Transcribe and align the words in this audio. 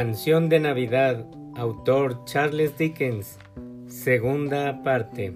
Canción 0.00 0.48
de 0.48 0.60
Navidad, 0.60 1.26
autor 1.56 2.24
Charles 2.24 2.78
Dickens, 2.78 3.36
segunda 3.88 4.84
parte. 4.84 5.34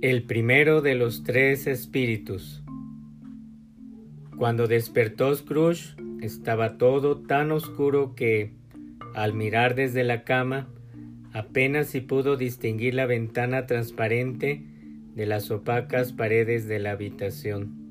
El 0.00 0.22
primero 0.22 0.80
de 0.80 0.94
los 0.94 1.24
tres 1.24 1.66
espíritus. 1.66 2.64
Cuando 4.38 4.66
despertó 4.66 5.34
Scrooge, 5.34 5.94
estaba 6.22 6.78
todo 6.78 7.18
tan 7.18 7.52
oscuro 7.52 8.14
que, 8.14 8.63
al 9.14 9.32
mirar 9.32 9.74
desde 9.74 10.04
la 10.04 10.24
cama, 10.24 10.68
apenas 11.32 11.86
si 11.88 12.00
pudo 12.00 12.36
distinguir 12.36 12.94
la 12.94 13.06
ventana 13.06 13.66
transparente 13.66 14.64
de 15.14 15.26
las 15.26 15.50
opacas 15.50 16.12
paredes 16.12 16.66
de 16.66 16.80
la 16.80 16.90
habitación. 16.90 17.84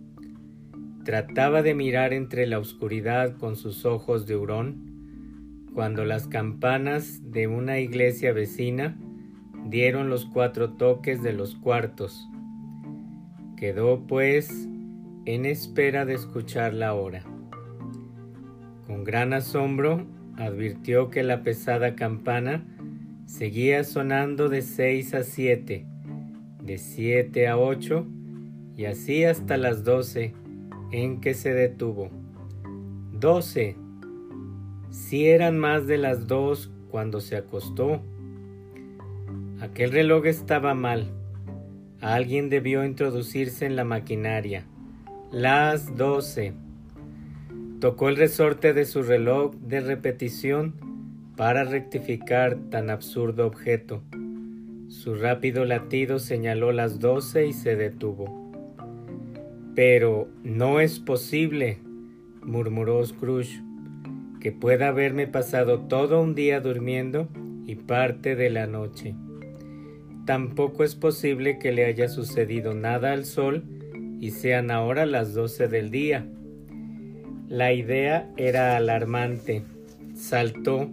Trataba 1.06 1.62
de 1.62 1.74
mirar 1.74 2.14
entre 2.14 2.46
la 2.46 2.60
oscuridad 2.60 3.38
con 3.38 3.56
sus 3.56 3.86
ojos 3.86 4.28
de 4.28 4.36
hurón, 4.36 5.70
cuando 5.74 6.06
las 6.06 6.28
campanas 6.28 7.32
de 7.32 7.48
una 7.48 7.80
iglesia 7.80 8.32
vecina 8.32 8.98
dieron 9.66 10.10
los 10.10 10.26
cuatro 10.26 10.72
toques 10.72 11.24
de 11.24 11.34
los 11.34 11.56
cuartos. 11.56 12.28
Quedó, 13.58 14.06
pues, 14.08 14.68
en 15.26 15.46
espera 15.46 16.06
de 16.06 16.14
escuchar 16.14 16.74
la 16.74 16.94
hora. 16.94 17.24
Con 18.88 19.04
gran 19.04 19.34
asombro 19.34 20.06
advirtió 20.38 21.10
que 21.10 21.24
la 21.24 21.44
pesada 21.44 21.96
campana 21.96 22.64
seguía 23.26 23.84
sonando 23.84 24.50
de 24.50 24.62
seis 24.62 25.14
a 25.14 25.24
siete, 25.24 25.86
de 26.62 26.78
siete 26.78 27.48
a 27.48 27.58
ocho 27.58 28.06
y 28.76 28.86
así 28.86 29.24
hasta 29.24 29.58
las 29.58 29.84
doce 29.84 30.34
en 30.92 31.22
que 31.22 31.34
se 31.34 31.54
detuvo. 31.54 32.10
Doce. 33.12 33.76
Si 34.90 35.28
eran 35.28 35.58
más 35.58 35.88
de 35.88 35.98
las 35.98 36.28
dos 36.28 36.72
cuando 36.90 37.22
se 37.22 37.36
acostó. 37.36 38.02
Aquel 39.60 39.92
reloj 39.92 40.26
estaba 40.26 40.74
mal. 40.76 41.08
Alguien 42.02 42.50
debió 42.50 42.84
introducirse 42.84 43.66
en 43.66 43.76
la 43.76 43.84
maquinaria. 43.84 44.66
Las 45.32 45.96
doce. 45.96 46.54
Tocó 47.84 48.08
el 48.08 48.16
resorte 48.16 48.72
de 48.72 48.86
su 48.86 49.04
reloj 49.04 49.56
de 49.56 49.82
repetición 49.82 50.74
para 51.36 51.66
rectificar 51.66 52.56
tan 52.70 52.90
absurdo 52.90 53.46
objeto. 53.46 54.02
Su 54.88 55.16
rápido 55.16 55.66
latido 55.66 56.20
señaló 56.20 56.72
las 56.72 57.02
doce 57.02 57.46
y 57.46 57.52
se 57.52 57.76
detuvo. 57.76 58.54
Pero 59.76 60.30
no 60.44 60.80
es 60.80 61.00
posible, 61.00 61.80
murmuró 62.42 63.06
Scrooge, 63.06 63.62
que 64.40 64.54
pueda 64.54 64.88
haberme 64.88 65.28
pasado 65.28 65.82
todo 65.82 66.22
un 66.22 66.36
día 66.36 66.62
durmiendo 66.62 67.28
y 67.66 67.76
parte 67.76 68.38
de 68.38 68.50
la 68.50 68.66
noche. 68.66 69.14
Tampoco 70.26 70.86
es 70.86 70.96
posible 70.96 71.60
que 71.60 71.74
le 71.74 71.84
haya 71.84 72.08
sucedido 72.08 72.74
nada 72.74 73.12
al 73.12 73.26
sol 73.26 73.66
y 74.22 74.32
sean 74.32 74.72
ahora 74.72 75.06
las 75.06 75.34
doce 75.34 75.68
del 75.68 75.92
día. 75.92 76.26
La 77.54 77.72
idea 77.72 78.32
era 78.36 78.76
alarmante. 78.76 79.62
Saltó, 80.16 80.90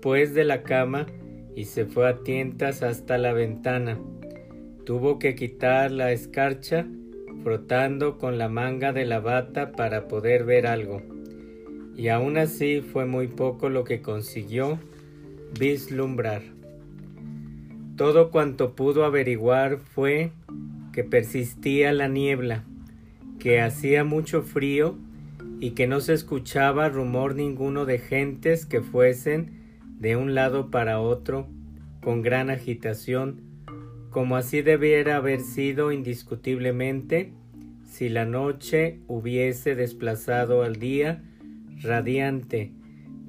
pues, 0.00 0.32
de 0.32 0.44
la 0.44 0.62
cama 0.62 1.06
y 1.56 1.64
se 1.64 1.86
fue 1.86 2.08
a 2.08 2.18
tientas 2.18 2.84
hasta 2.84 3.18
la 3.18 3.32
ventana. 3.32 3.98
Tuvo 4.86 5.18
que 5.18 5.34
quitar 5.34 5.90
la 5.90 6.12
escarcha, 6.12 6.86
frotando 7.42 8.16
con 8.16 8.38
la 8.38 8.48
manga 8.48 8.92
de 8.92 9.06
la 9.06 9.18
bata 9.18 9.72
para 9.72 10.06
poder 10.06 10.44
ver 10.44 10.68
algo. 10.68 11.02
Y 11.96 12.10
aún 12.10 12.38
así 12.38 12.80
fue 12.80 13.04
muy 13.04 13.26
poco 13.26 13.68
lo 13.68 13.82
que 13.82 14.00
consiguió 14.00 14.78
vislumbrar. 15.58 16.42
Todo 17.96 18.30
cuanto 18.30 18.76
pudo 18.76 19.04
averiguar 19.04 19.78
fue 19.78 20.30
que 20.92 21.02
persistía 21.02 21.92
la 21.92 22.06
niebla, 22.06 22.62
que 23.40 23.60
hacía 23.60 24.04
mucho 24.04 24.42
frío 24.42 24.96
y 25.60 25.70
que 25.70 25.86
no 25.86 26.00
se 26.00 26.14
escuchaba 26.14 26.88
rumor 26.88 27.34
ninguno 27.34 27.84
de 27.84 27.98
gentes 27.98 28.66
que 28.66 28.80
fuesen 28.80 29.58
de 29.98 30.16
un 30.16 30.34
lado 30.34 30.70
para 30.70 31.00
otro 31.00 31.48
con 32.00 32.22
gran 32.22 32.50
agitación, 32.50 33.40
como 34.10 34.36
así 34.36 34.62
debiera 34.62 35.16
haber 35.16 35.40
sido 35.40 35.92
indiscutiblemente 35.92 37.32
si 37.84 38.08
la 38.08 38.24
noche 38.24 39.00
hubiese 39.08 39.74
desplazado 39.74 40.62
al 40.62 40.76
día 40.76 41.24
radiante 41.82 42.72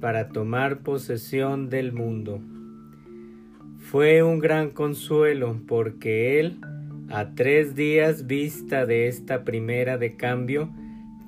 para 0.00 0.28
tomar 0.28 0.82
posesión 0.82 1.68
del 1.68 1.92
mundo. 1.92 2.40
Fue 3.78 4.22
un 4.22 4.38
gran 4.38 4.70
consuelo 4.70 5.60
porque 5.66 6.38
él, 6.38 6.60
a 7.08 7.34
tres 7.34 7.74
días 7.74 8.26
vista 8.26 8.86
de 8.86 9.08
esta 9.08 9.44
primera 9.44 9.98
de 9.98 10.16
cambio, 10.16 10.70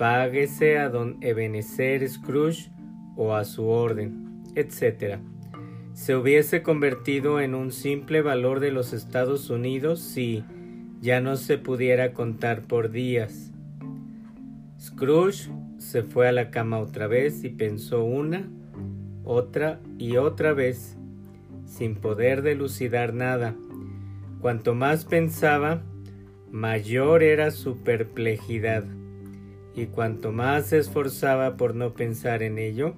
páguese 0.02 0.78
a 0.78 0.88
don 0.88 1.18
Ebenezer 1.20 2.08
Scrooge 2.08 2.72
o 3.14 3.36
a 3.36 3.44
su 3.44 3.68
orden, 3.68 4.42
etc., 4.56 5.20
se 5.92 6.16
hubiese 6.16 6.64
convertido 6.64 7.40
en 7.40 7.54
un 7.54 7.70
simple 7.70 8.20
valor 8.20 8.58
de 8.58 8.72
los 8.72 8.92
Estados 8.92 9.48
Unidos 9.48 10.00
si 10.00 10.42
ya 11.00 11.20
no 11.20 11.36
se 11.36 11.56
pudiera 11.56 12.14
contar 12.14 12.62
por 12.62 12.90
días. 12.90 13.52
Scrooge 14.80 15.52
se 15.78 16.02
fue 16.02 16.26
a 16.26 16.32
la 16.32 16.50
cama 16.50 16.80
otra 16.80 17.06
vez 17.06 17.44
y 17.44 17.50
pensó 17.50 18.02
una, 18.02 18.50
otra 19.22 19.78
y 19.98 20.16
otra 20.16 20.52
vez 20.52 20.98
sin 21.64 21.94
poder 21.94 22.42
delucidar 22.42 23.14
nada. 23.14 23.54
Cuanto 24.40 24.74
más 24.74 25.04
pensaba, 25.04 25.84
mayor 26.50 27.22
era 27.22 27.52
su 27.52 27.84
perplejidad, 27.84 28.84
y 29.74 29.86
cuanto 29.86 30.32
más 30.32 30.66
se 30.66 30.78
esforzaba 30.78 31.56
por 31.56 31.74
no 31.74 31.94
pensar 31.94 32.42
en 32.42 32.58
ello, 32.58 32.94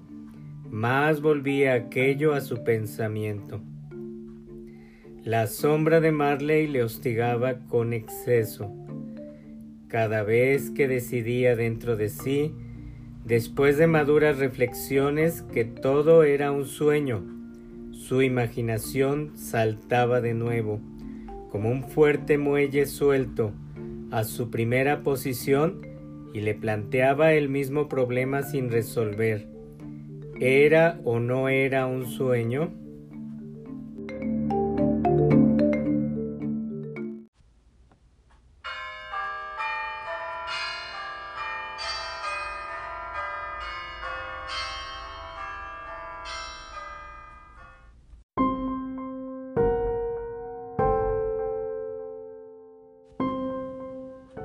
más 0.71 1.21
volvía 1.21 1.75
aquello 1.75 2.35
a 2.35 2.41
su 2.41 2.65
pensamiento. 2.65 3.61
La 5.23 5.47
sombra 5.47 6.01
de 6.01 6.13
Marley 6.13 6.67
le 6.67 6.83
hostigaba 6.83 7.61
con 7.69 7.93
exceso. 7.93 8.71
Cada 9.89 10.23
vez 10.23 10.71
que 10.71 10.89
decidía 10.89 11.57
dentro 11.57 11.97
de 11.97 12.09
sí, 12.09 12.53
después 13.25 13.79
de 13.79 13.87
maduras 13.87 14.39
reflexiones, 14.39 15.43
que 15.43 15.65
todo 15.65 16.25
era 16.25 16.51
un 16.51 16.67
sueño, 16.67 17.23
su 17.93 18.21
imaginación 18.21 19.33
saltaba 19.37 20.21
de 20.21 20.35
nuevo, 20.35 20.81
como 21.51 21.71
un 21.71 21.85
fuerte 21.85 22.37
muelle 22.37 22.85
suelto, 22.85 23.53
a 24.11 24.25
su 24.25 24.51
primera 24.51 25.03
posición 25.03 25.94
y 26.35 26.41
le 26.41 26.55
planteaba 26.55 27.33
el 27.33 27.49
mismo 27.49 27.89
problema 27.89 28.43
sin 28.43 28.71
resolver. 28.71 29.47
¿Era 30.41 31.01
o 31.05 31.21
no 31.21 31.49
era 31.49 31.87
un 31.87 32.07
sueño? 32.07 32.75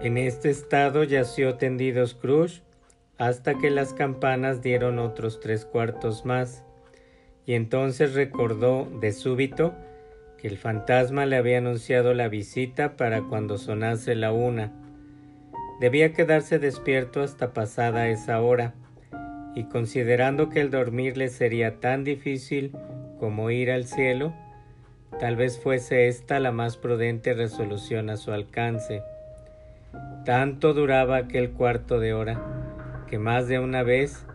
En 0.01 0.18
este 0.18 0.50
estado 0.50 1.04
yació 1.04 1.56
tendido 1.56 2.07
Scrooge 2.07 2.62
hasta 3.18 3.56
que 3.56 3.69
las 3.69 3.94
campanas 3.94 4.62
dieron 4.62 4.98
otros 4.98 5.42
tres 5.42 5.66
cuartos 5.66 6.25
más, 6.25 6.63
y 7.46 7.54
entonces 7.54 8.13
recordó 8.13 8.88
de 9.01 9.12
súbito 9.12 9.74
que 10.38 10.48
el 10.48 10.57
fantasma 10.57 11.25
le 11.25 11.36
había 11.36 11.57
anunciado 11.57 12.13
la 12.13 12.30
visita 12.30 12.96
para 12.96 13.24
cuando 13.24 13.57
sonase 13.57 14.16
la 14.16 14.31
una. 14.31 14.72
Debía 15.81 16.13
quedarse 16.13 16.60
despierto 16.60 17.22
hasta 17.22 17.51
pasada 17.51 18.07
esa 18.07 18.40
hora, 18.42 18.75
y 19.54 19.66
considerando 19.66 20.48
que 20.48 20.62
el 20.62 20.72
dormir 20.72 21.18
le 21.18 21.28
sería 21.28 21.81
tan 21.81 22.06
difícil 22.06 22.72
como 23.19 23.51
ir 23.51 23.69
al 23.69 23.86
cielo, 23.86 24.34
tal 25.19 25.36
vez 25.36 25.60
fuese 25.60 26.07
esta 26.07 26.40
la 26.40 26.54
más 26.54 26.78
prudente 26.78 27.34
resolución 27.34 28.10
a 28.10 28.16
su 28.16 28.31
alcance. 28.31 29.01
Tanto 30.29 30.75
duraba 30.75 31.17
aquel 31.17 31.49
cuarto 31.49 31.99
de 31.99 32.13
hora 32.13 32.39
que 33.07 33.17
más 33.17 33.47
de 33.47 33.57
una 33.57 33.81
vez 33.81 34.27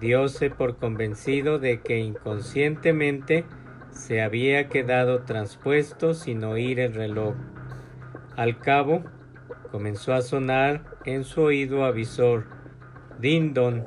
diose 0.00 0.50
por 0.50 0.76
convencido 0.76 1.60
de 1.60 1.82
que 1.82 2.00
inconscientemente 2.00 3.44
se 3.90 4.22
había 4.22 4.68
quedado 4.68 5.22
transpuesto 5.22 6.14
sin 6.14 6.42
oír 6.42 6.80
el 6.80 6.94
reloj. 6.94 7.36
Al 8.34 8.58
cabo, 8.58 9.04
comenzó 9.70 10.14
a 10.14 10.22
sonar 10.22 10.82
en 11.04 11.22
su 11.22 11.42
oído 11.42 11.84
avisor. 11.84 12.46
Dindon. 13.20 13.86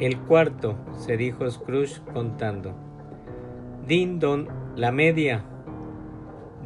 El 0.00 0.18
cuarto, 0.18 0.76
se 0.98 1.16
dijo 1.16 1.48
Scrooge 1.48 2.02
contando. 2.12 2.74
Dindon, 3.86 4.48
la 4.74 4.90
media. 4.90 5.44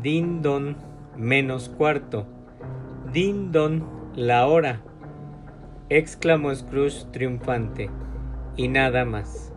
Dindon, 0.03 0.79
menos 1.19 1.69
cuarto. 1.69 2.27
Dindon, 3.13 3.96
la 4.17 4.47
hora. 4.47 4.81
exclamó 5.91 6.55
Scrooge 6.55 7.05
triunfante. 7.13 7.91
Y 8.57 8.69
nada 8.69 9.05
más. 9.05 9.53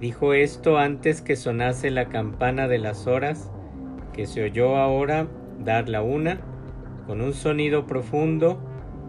Dijo 0.00 0.34
esto 0.34 0.76
antes 0.76 1.22
que 1.22 1.36
sonase 1.36 1.92
la 1.92 2.08
campana 2.08 2.66
de 2.66 2.78
las 2.78 3.06
horas, 3.06 3.52
que 4.12 4.26
se 4.26 4.42
oyó 4.42 4.76
ahora 4.76 5.28
dar 5.60 5.88
la 5.88 6.02
una, 6.02 6.40
con 7.06 7.20
un 7.20 7.32
sonido 7.32 7.86
profundo, 7.86 8.58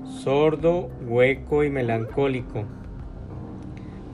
sordo, 0.04 0.92
hueco 1.08 1.64
y 1.64 1.72
melancólico. 1.72 2.66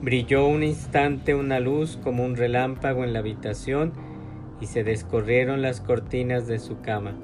Brilló 0.00 0.46
un 0.46 0.62
instante 0.62 1.34
una 1.34 1.60
luz 1.60 1.98
como 2.02 2.24
un 2.24 2.36
relámpago 2.36 3.04
en 3.04 3.12
la 3.12 3.18
habitación 3.18 3.92
y 4.62 4.66
se 4.66 4.82
descorrieron 4.82 5.60
las 5.60 5.82
cortinas 5.82 6.46
de 6.46 6.58
su 6.58 6.80
cama. 6.80 7.16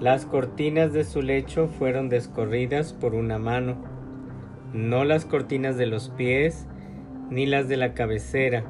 Las 0.00 0.26
cortinas 0.26 0.92
de 0.92 1.02
su 1.02 1.22
lecho 1.22 1.66
fueron 1.66 2.08
descorridas 2.08 2.92
por 2.92 3.16
una 3.16 3.40
mano, 3.40 3.76
no 4.72 5.04
las 5.04 5.24
cortinas 5.24 5.76
de 5.76 5.86
los 5.86 6.10
pies, 6.10 6.68
ni 7.30 7.46
las 7.46 7.66
de 7.66 7.76
la 7.76 7.94
cabecera, 7.94 8.62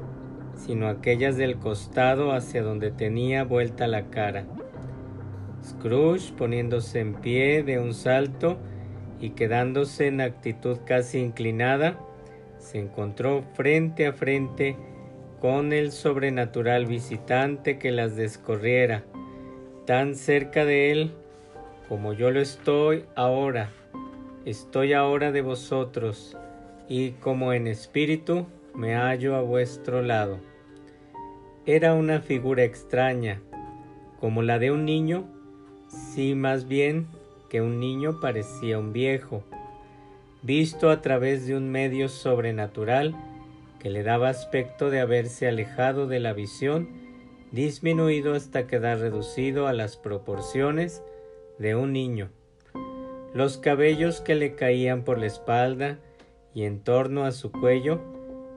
sino 0.55 0.87
aquellas 0.87 1.37
del 1.37 1.57
costado 1.57 2.31
hacia 2.31 2.63
donde 2.63 2.89
tenía 2.89 3.43
vuelta 3.43 3.85
la 3.85 4.09
cara. 4.09 4.45
Scrooge, 5.63 6.33
poniéndose 6.33 6.99
en 6.99 7.13
pie 7.13 7.61
de 7.61 7.77
un 7.77 7.93
salto 7.93 8.57
y 9.21 9.31
quedándose 9.31 10.07
en 10.07 10.21
actitud 10.21 10.79
casi 10.83 11.19
inclinada, 11.19 11.99
se 12.57 12.79
encontró 12.79 13.43
frente 13.53 14.07
a 14.07 14.13
frente 14.13 14.77
con 15.39 15.73
el 15.73 15.91
sobrenatural 15.91 16.87
visitante 16.87 17.77
que 17.77 17.91
las 17.91 18.15
descorriera, 18.15 19.03
tan 19.85 20.15
cerca 20.15 20.65
de 20.65 20.91
él 20.91 21.13
como 21.89 22.13
yo 22.13 22.29
lo 22.29 22.39
estoy 22.39 23.05
ahora. 23.15 23.71
Estoy 24.45 24.93
ahora 24.93 25.31
de 25.31 25.41
vosotros, 25.41 26.37
y 26.87 27.11
como 27.13 27.51
en 27.51 27.65
espíritu 27.65 28.45
me 28.75 28.93
hallo 28.93 29.35
a 29.35 29.41
vuestro 29.41 30.03
lado. 30.03 30.37
Era 31.65 31.95
una 31.95 32.21
figura 32.21 32.63
extraña, 32.63 33.41
como 34.19 34.43
la 34.43 34.59
de 34.59 34.69
un 34.69 34.85
niño, 34.85 35.25
sí 35.89 36.35
más 36.35 36.67
bien 36.67 37.07
que 37.49 37.59
un 37.61 37.79
niño 37.79 38.19
parecía 38.21 38.77
un 38.77 38.93
viejo, 38.93 39.43
visto 40.43 40.91
a 40.91 41.01
través 41.01 41.47
de 41.47 41.57
un 41.57 41.71
medio 41.71 42.07
sobrenatural 42.07 43.15
que 43.79 43.89
le 43.89 44.03
daba 44.03 44.29
aspecto 44.29 44.91
de 44.91 44.99
haberse 44.99 45.47
alejado 45.47 46.05
de 46.05 46.19
la 46.19 46.33
visión, 46.33 46.87
disminuido 47.51 48.35
hasta 48.35 48.67
quedar 48.67 48.99
reducido 48.99 49.67
a 49.67 49.73
las 49.73 49.97
proporciones 49.97 51.01
de 51.59 51.75
un 51.75 51.93
niño. 51.93 52.29
Los 53.33 53.57
cabellos 53.57 54.21
que 54.21 54.33
le 54.33 54.55
caían 54.55 55.03
por 55.03 55.19
la 55.19 55.27
espalda 55.27 55.99
y 56.55 56.63
en 56.63 56.79
torno 56.79 57.25
a 57.25 57.31
su 57.31 57.51
cuello 57.51 58.01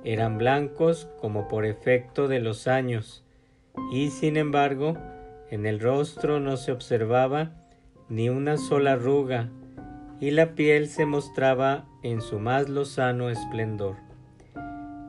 eran 0.04 0.38
blancos 0.38 1.08
como 1.20 1.46
por 1.48 1.66
efecto 1.66 2.26
de 2.26 2.40
los 2.40 2.66
años, 2.66 3.24
y 3.92 4.10
sin 4.10 4.36
embargo 4.36 4.96
en 5.50 5.66
el 5.66 5.80
rostro 5.80 6.40
no 6.40 6.56
se 6.56 6.72
observaba 6.72 7.52
ni 8.08 8.30
una 8.30 8.56
sola 8.56 8.92
arruga, 8.92 9.50
y 10.20 10.30
la 10.30 10.54
piel 10.54 10.88
se 10.88 11.04
mostraba 11.04 11.84
en 12.02 12.20
su 12.22 12.38
más 12.38 12.68
lozano 12.68 13.28
esplendor. 13.28 13.96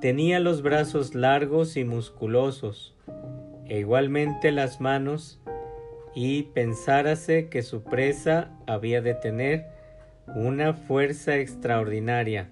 Tenía 0.01 0.39
los 0.39 0.61
brazos 0.61 1.15
largos 1.15 1.77
y 1.77 1.85
musculosos, 1.85 2.95
e 3.67 3.79
igualmente 3.79 4.51
las 4.51 4.81
manos 4.81 5.39
y 6.15 6.44
pensárase 6.44 7.50
que 7.50 7.62
su 7.62 7.83
presa 7.83 8.51
había 8.68 9.01
de 9.01 9.13
tener 9.15 9.65
una 10.27 10.74
fuerza 10.74 11.38
extraordinaria. 11.38 12.50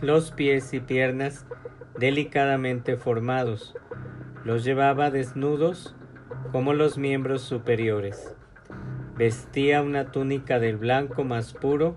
Los 0.00 0.30
pies 0.30 0.74
y 0.74 0.80
piernas 0.80 1.46
delicadamente 1.98 2.96
formados, 2.96 3.74
los 4.44 4.64
llevaba 4.64 5.10
desnudos 5.10 5.96
como 6.52 6.74
los 6.74 6.98
miembros 6.98 7.42
superiores. 7.42 8.34
Vestía 9.16 9.82
una 9.82 10.12
túnica 10.12 10.58
del 10.58 10.76
blanco 10.76 11.24
más 11.24 11.54
puro 11.54 11.96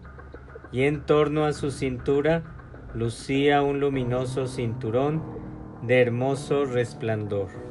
y 0.72 0.84
en 0.84 1.02
torno 1.02 1.46
a 1.46 1.54
su 1.54 1.72
cintura 1.72 2.44
lucía 2.94 3.62
un 3.62 3.80
luminoso 3.80 4.48
cinturón 4.48 5.22
de 5.84 6.02
hermoso 6.02 6.66
resplandor. 6.66 7.69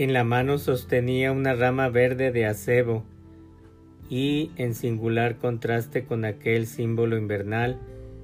En 0.00 0.14
la 0.14 0.24
mano 0.24 0.56
sostenía 0.56 1.30
una 1.30 1.52
rama 1.52 1.90
verde 1.90 2.32
de 2.32 2.46
acebo 2.46 3.04
y, 4.08 4.50
en 4.56 4.74
singular 4.74 5.36
contraste 5.36 6.04
con 6.06 6.24
aquel 6.24 6.66
símbolo 6.66 7.18
invernal, 7.18 7.78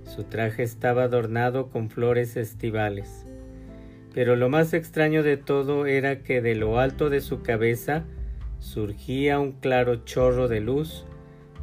su 0.04 0.25
traje 0.25 0.62
estaba 0.62 1.02
adornado 1.02 1.68
con 1.68 1.90
flores 1.90 2.38
estivales. 2.38 3.26
Pero 4.14 4.37
lo 4.37 4.49
más 4.49 4.73
extraño 4.73 5.23
de 5.23 5.37
todo 5.37 5.85
era 5.85 6.23
que 6.23 6.40
de 6.40 6.54
lo 6.54 6.78
alto 6.78 7.11
de 7.11 7.21
su 7.21 7.42
cabeza 7.42 8.04
surgía 8.59 9.38
un 9.38 9.52
claro 9.52 9.97
chorro 9.97 10.49
de 10.49 10.61
luz, 10.61 11.04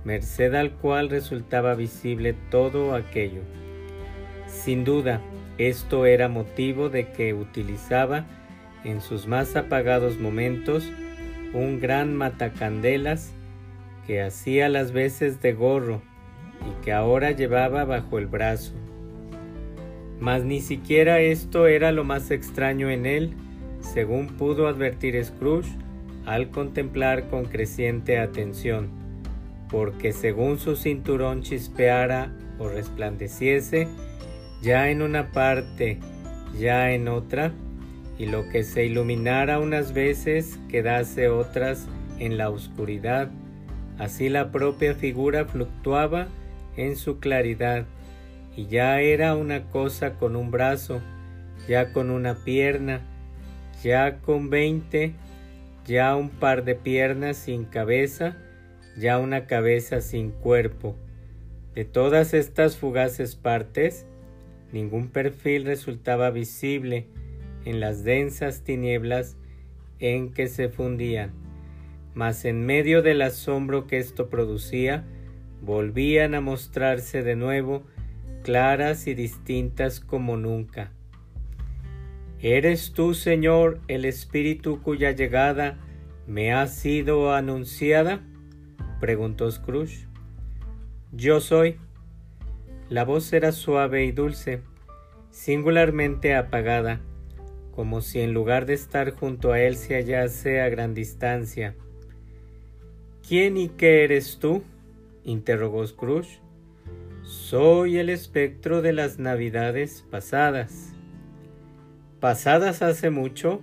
merced 0.05 0.53
al 0.53 0.73
cual 0.73 1.09
resultaba 1.09 1.73
visible 1.73 2.35
todo 2.51 2.93
aquello. 2.93 3.41
Sin 4.45 4.83
duda, 4.83 5.21
esto 5.57 6.05
era 6.05 6.29
motivo 6.29 6.89
de 6.89 7.11
que 7.13 7.33
utilizaba 7.33 8.27
en 8.83 9.01
sus 9.01 9.27
más 9.27 9.55
apagados 9.55 10.19
momentos 10.19 10.91
un 11.53 11.79
gran 11.79 12.15
matacandelas 12.15 13.31
que 14.07 14.21
hacía 14.21 14.69
las 14.69 14.91
veces 14.91 15.41
de 15.41 15.53
gorro 15.53 16.01
y 16.61 16.83
que 16.83 16.91
ahora 16.91 17.31
llevaba 17.31 17.85
bajo 17.85 18.17
el 18.17 18.27
brazo. 18.27 18.73
Mas 20.19 20.43
ni 20.43 20.61
siquiera 20.61 21.19
esto 21.19 21.67
era 21.67 21.91
lo 21.91 22.03
más 22.03 22.31
extraño 22.31 22.89
en 22.89 23.05
él, 23.05 23.33
según 23.81 24.27
pudo 24.27 24.67
advertir 24.67 25.23
Scrooge 25.23 25.69
al 26.25 26.49
contemplar 26.49 27.27
con 27.29 27.45
creciente 27.45 28.17
atención, 28.17 28.89
porque 29.69 30.13
según 30.13 30.59
su 30.59 30.75
cinturón 30.75 31.41
chispeara 31.41 32.33
o 32.59 32.69
resplandeciese, 32.69 33.87
ya 34.61 34.89
en 34.89 35.01
una 35.01 35.31
parte, 35.31 35.99
ya 36.57 36.91
en 36.91 37.09
otra, 37.09 37.51
y 38.17 38.27
lo 38.27 38.47
que 38.49 38.63
se 38.63 38.85
iluminara 38.85 39.59
unas 39.59 39.93
veces 39.93 40.59
quedase 40.69 41.29
otras 41.29 41.87
en 42.19 42.37
la 42.37 42.49
oscuridad. 42.49 43.31
Así 43.97 44.29
la 44.29 44.51
propia 44.51 44.95
figura 44.95 45.45
fluctuaba 45.45 46.27
en 46.77 46.95
su 46.95 47.19
claridad 47.19 47.85
y 48.55 48.67
ya 48.67 49.01
era 49.01 49.35
una 49.35 49.63
cosa 49.69 50.13
con 50.13 50.35
un 50.35 50.51
brazo, 50.51 51.01
ya 51.67 51.91
con 51.91 52.11
una 52.11 52.35
pierna, 52.35 53.01
ya 53.83 54.19
con 54.19 54.49
veinte, 54.49 55.13
ya 55.85 56.15
un 56.15 56.29
par 56.29 56.63
de 56.63 56.75
piernas 56.75 57.37
sin 57.37 57.65
cabeza, 57.65 58.37
ya 58.97 59.17
una 59.19 59.47
cabeza 59.47 60.01
sin 60.01 60.31
cuerpo. 60.31 60.95
De 61.73 61.85
todas 61.85 62.33
estas 62.33 62.77
fugaces 62.77 63.35
partes, 63.35 64.05
ningún 64.71 65.07
perfil 65.07 65.65
resultaba 65.65 66.29
visible, 66.29 67.07
en 67.65 67.79
las 67.79 68.03
densas 68.03 68.63
tinieblas 68.63 69.37
en 69.99 70.33
que 70.33 70.47
se 70.47 70.69
fundían, 70.69 71.31
mas 72.13 72.45
en 72.45 72.65
medio 72.65 73.01
del 73.01 73.21
asombro 73.21 73.87
que 73.87 73.97
esto 73.97 74.29
producía, 74.29 75.05
volvían 75.61 76.35
a 76.35 76.41
mostrarse 76.41 77.23
de 77.23 77.35
nuevo 77.35 77.83
claras 78.43 79.07
y 79.07 79.13
distintas 79.13 79.99
como 79.99 80.37
nunca. 80.37 80.91
¿Eres 82.39 82.91
tú, 82.91 83.13
Señor, 83.13 83.79
el 83.87 84.03
Espíritu 84.03 84.81
cuya 84.81 85.11
llegada 85.11 85.79
me 86.27 86.53
ha 86.53 86.67
sido 86.67 87.33
anunciada? 87.33 88.21
preguntó 88.99 89.49
Scrooge. 89.49 90.07
Yo 91.13 91.39
soy. 91.39 91.77
La 92.89 93.05
voz 93.05 93.31
era 93.31 93.53
suave 93.53 94.03
y 94.03 94.11
dulce, 94.11 94.61
singularmente 95.31 96.35
apagada, 96.35 96.99
como 97.75 98.01
si 98.01 98.21
en 98.21 98.33
lugar 98.33 98.65
de 98.65 98.73
estar 98.73 99.11
junto 99.11 99.51
a 99.51 99.59
él 99.59 99.75
se 99.75 99.95
hallase 99.95 100.61
a 100.61 100.69
gran 100.69 100.93
distancia. 100.93 101.75
¿Quién 103.27 103.57
y 103.57 103.69
qué 103.69 104.03
eres 104.03 104.37
tú? 104.39 104.63
interrogó 105.23 105.85
Scrooge. 105.85 106.39
Soy 107.23 107.97
el 107.97 108.09
espectro 108.09 108.81
de 108.81 108.93
las 108.93 109.17
navidades 109.17 110.05
pasadas. 110.11 110.93
¿Pasadas 112.19 112.81
hace 112.81 113.09
mucho? 113.09 113.61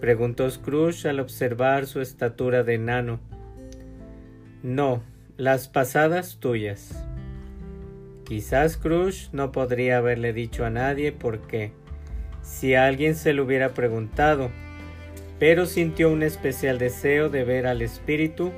preguntó 0.00 0.48
Scrooge 0.50 1.08
al 1.08 1.20
observar 1.20 1.86
su 1.86 2.00
estatura 2.00 2.62
de 2.62 2.74
enano. 2.74 3.20
No, 4.62 5.02
las 5.36 5.68
pasadas 5.68 6.38
tuyas. 6.38 7.04
Quizás 8.24 8.72
Scrooge 8.72 9.28
no 9.32 9.52
podría 9.52 9.98
haberle 9.98 10.32
dicho 10.32 10.64
a 10.64 10.70
nadie 10.70 11.12
por 11.12 11.46
qué, 11.46 11.72
si 12.46 12.76
alguien 12.76 13.16
se 13.16 13.32
lo 13.34 13.44
hubiera 13.44 13.74
preguntado, 13.74 14.50
pero 15.38 15.66
sintió 15.66 16.10
un 16.10 16.22
especial 16.22 16.78
deseo 16.78 17.28
de 17.28 17.44
ver 17.44 17.66
al 17.66 17.82
espíritu 17.82 18.52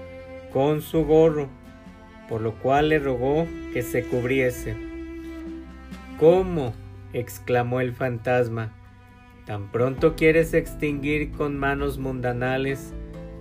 con 0.53 0.83
su 0.83 1.05
gorro, 1.05 1.49
por 2.29 2.43
lo 2.43 2.53
cual 2.55 2.91
le 2.91 2.99
rogó 2.99 3.47
que 3.73 3.83
se 3.83 4.05
cubriese. 4.05 4.77
¿Cómo? 6.21 6.75
exclamó 7.15 7.81
el 7.81 7.95
fantasma. 7.95 8.73
¿Tan 9.47 9.73
pronto 9.73 10.15
quieres 10.15 10.53
extinguir 10.53 11.33
con 11.33 11.57
manos 11.57 11.99
mundanales 11.99 12.93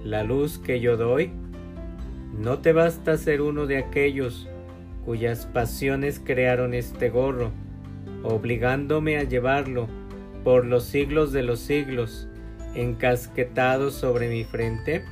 la 0.02 0.24
luz 0.24 0.58
que 0.58 0.80
yo 0.80 0.96
doy? 0.96 1.32
No 2.40 2.60
te 2.60 2.72
basta 2.72 3.18
ser 3.18 3.42
uno 3.42 3.68
de 3.68 3.78
aquellos 3.78 4.48
cuyas 5.04 5.46
pasiones 5.46 6.22
crearon 6.24 6.74
este 6.74 7.10
gorro, 7.10 7.52
obligándome 8.24 9.18
a 9.18 9.24
llevarlo 9.24 9.90
por 10.48 10.64
los 10.64 10.86
siglos 10.86 11.34
de 11.34 11.44
los 11.44 11.60
siglos, 11.60 12.30
encasquetado 12.74 13.92
sobre 13.92 14.30
mi 14.30 14.46
frente. 14.46 15.04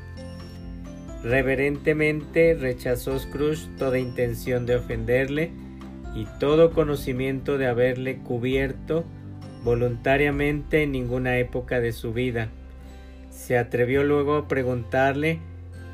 Reverentemente 1.23 2.53
rechazó 2.53 3.19
Scrooge 3.19 3.67
toda 3.77 3.99
intención 3.99 4.65
de 4.65 4.77
ofenderle 4.77 5.51
y 6.15 6.25
todo 6.39 6.71
conocimiento 6.71 7.57
de 7.57 7.67
haberle 7.67 8.19
cubierto 8.19 9.03
voluntariamente 9.65 10.83
en 10.83 10.93
ninguna 10.93 11.37
época 11.37 11.81
de 11.81 11.91
su 11.91 12.13
vida. 12.13 12.47
Se 13.29 13.57
atrevió 13.57 14.05
luego 14.05 14.37
a 14.37 14.47
preguntarle 14.47 15.41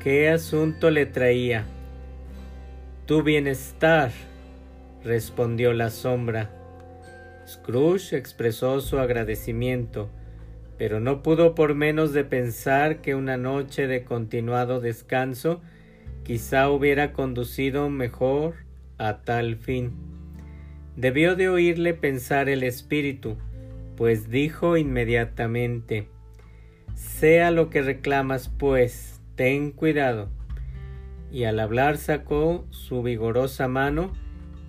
qué 0.04 0.28
asunto 0.28 0.88
le 0.92 1.04
traía. 1.04 1.64
Tu 3.06 3.24
bienestar, 3.24 4.12
respondió 5.02 5.72
la 5.72 5.90
sombra. 5.90 6.61
Scrooge 7.52 8.16
expresó 8.16 8.80
su 8.80 8.98
agradecimiento 8.98 10.10
pero 10.82 10.98
no 10.98 11.22
pudo 11.22 11.54
por 11.54 11.76
menos 11.76 12.12
de 12.12 12.24
pensar 12.24 13.02
que 13.02 13.14
una 13.14 13.36
noche 13.36 13.86
de 13.86 14.02
continuado 14.02 14.80
descanso 14.80 15.62
quizá 16.24 16.68
hubiera 16.70 17.12
conducido 17.12 17.88
mejor 17.88 18.56
a 18.98 19.22
tal 19.22 19.54
fin. 19.54 19.92
Debió 20.96 21.36
de 21.36 21.48
oírle 21.48 21.94
pensar 21.94 22.48
el 22.48 22.64
espíritu, 22.64 23.36
pues 23.96 24.28
dijo 24.28 24.76
inmediatamente 24.76 26.08
Sea 26.96 27.52
lo 27.52 27.70
que 27.70 27.82
reclamas, 27.82 28.48
pues, 28.48 29.20
ten 29.36 29.70
cuidado. 29.70 30.30
Y 31.30 31.44
al 31.44 31.60
hablar 31.60 31.96
sacó 31.96 32.66
su 32.70 33.04
vigorosa 33.04 33.68
mano 33.68 34.12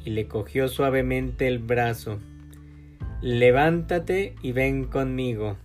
y 0.06 0.12
le 0.12 0.28
cogió 0.28 0.68
suavemente 0.68 1.48
el 1.48 1.58
brazo. 1.58 2.20
Levántate 3.26 4.36
y 4.42 4.52
ven 4.52 4.84
conmigo. 4.84 5.56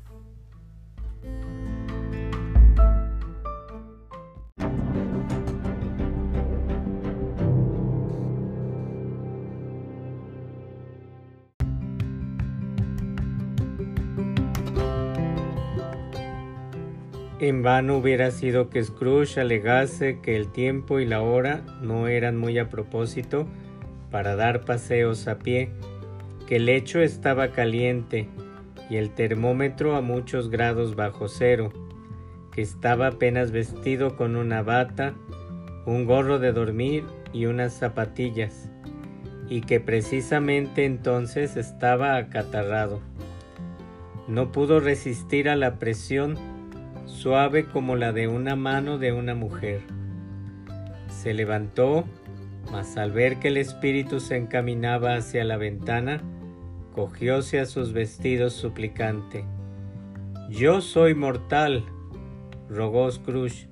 En 17.41 17.65
vano 17.65 17.97
hubiera 17.97 18.31
sido 18.31 18.71
que 18.71 18.85
Scrooge 18.85 19.41
alegase 19.41 20.21
que 20.21 20.37
el 20.37 20.53
tiempo 20.53 21.01
y 21.01 21.07
la 21.07 21.23
hora 21.23 21.65
no 21.83 22.07
eran 22.07 22.37
muy 22.37 22.57
a 22.61 22.69
propósito 22.69 23.49
para 24.13 24.37
dar 24.37 24.65
paseos 24.65 25.27
a 25.27 25.41
pie, 25.41 25.73
que 26.49 26.57
el 26.57 26.65
lecho 26.65 27.03
estaba 27.03 27.49
caliente 27.49 28.27
y 28.89 28.97
el 28.97 29.11
termómetro 29.11 29.97
a 29.97 30.01
muchos 30.01 30.49
grados 30.49 30.97
bajo 30.97 31.29
cero, 31.29 31.71
que 32.53 32.63
estaba 32.63 33.09
apenas 33.09 33.51
vestido 33.51 34.17
con 34.17 34.35
una 34.35 34.63
bata, 34.63 35.13
un 35.85 36.07
gorro 36.07 36.39
de 36.39 36.53
dormir 36.53 37.05
y 37.35 37.45
unas 37.45 37.75
zapatillas, 37.75 38.71
y 39.51 39.61
que 39.61 39.79
precisamente 39.79 40.87
entonces 40.87 41.59
estaba 41.59 42.17
acatarrado. 42.17 43.03
No 44.27 44.51
pudo 44.51 44.81
resistir 44.81 45.51
a 45.51 45.57
la 45.57 45.79
presión 45.79 46.39
suave 47.05 47.67
como 47.67 47.95
la 47.95 48.13
de 48.13 48.27
una 48.27 48.57
mano 48.57 48.97
de 48.97 49.13
una 49.13 49.35
mujer. 49.35 49.83
Se 51.11 51.35
levantó, 51.35 52.07
mas 52.73 52.97
al 52.97 53.13
ver 53.13 53.37
que 53.37 53.49
el 53.49 53.59
espíritu 53.59 54.19
se 54.19 54.39
encaminaba 54.39 55.15
hacia 55.15 55.45
la 55.45 55.59
ventana, 55.59 56.23
cogióse 56.99 57.61
a 57.61 57.67
sus 57.67 57.93
vestidos 57.93 58.55
suplicante. 58.55 59.45
Yo 60.51 60.81
soy 60.81 61.15
mortal, 61.15 61.85
rogó 62.69 63.09
Scrooge, 63.09 63.69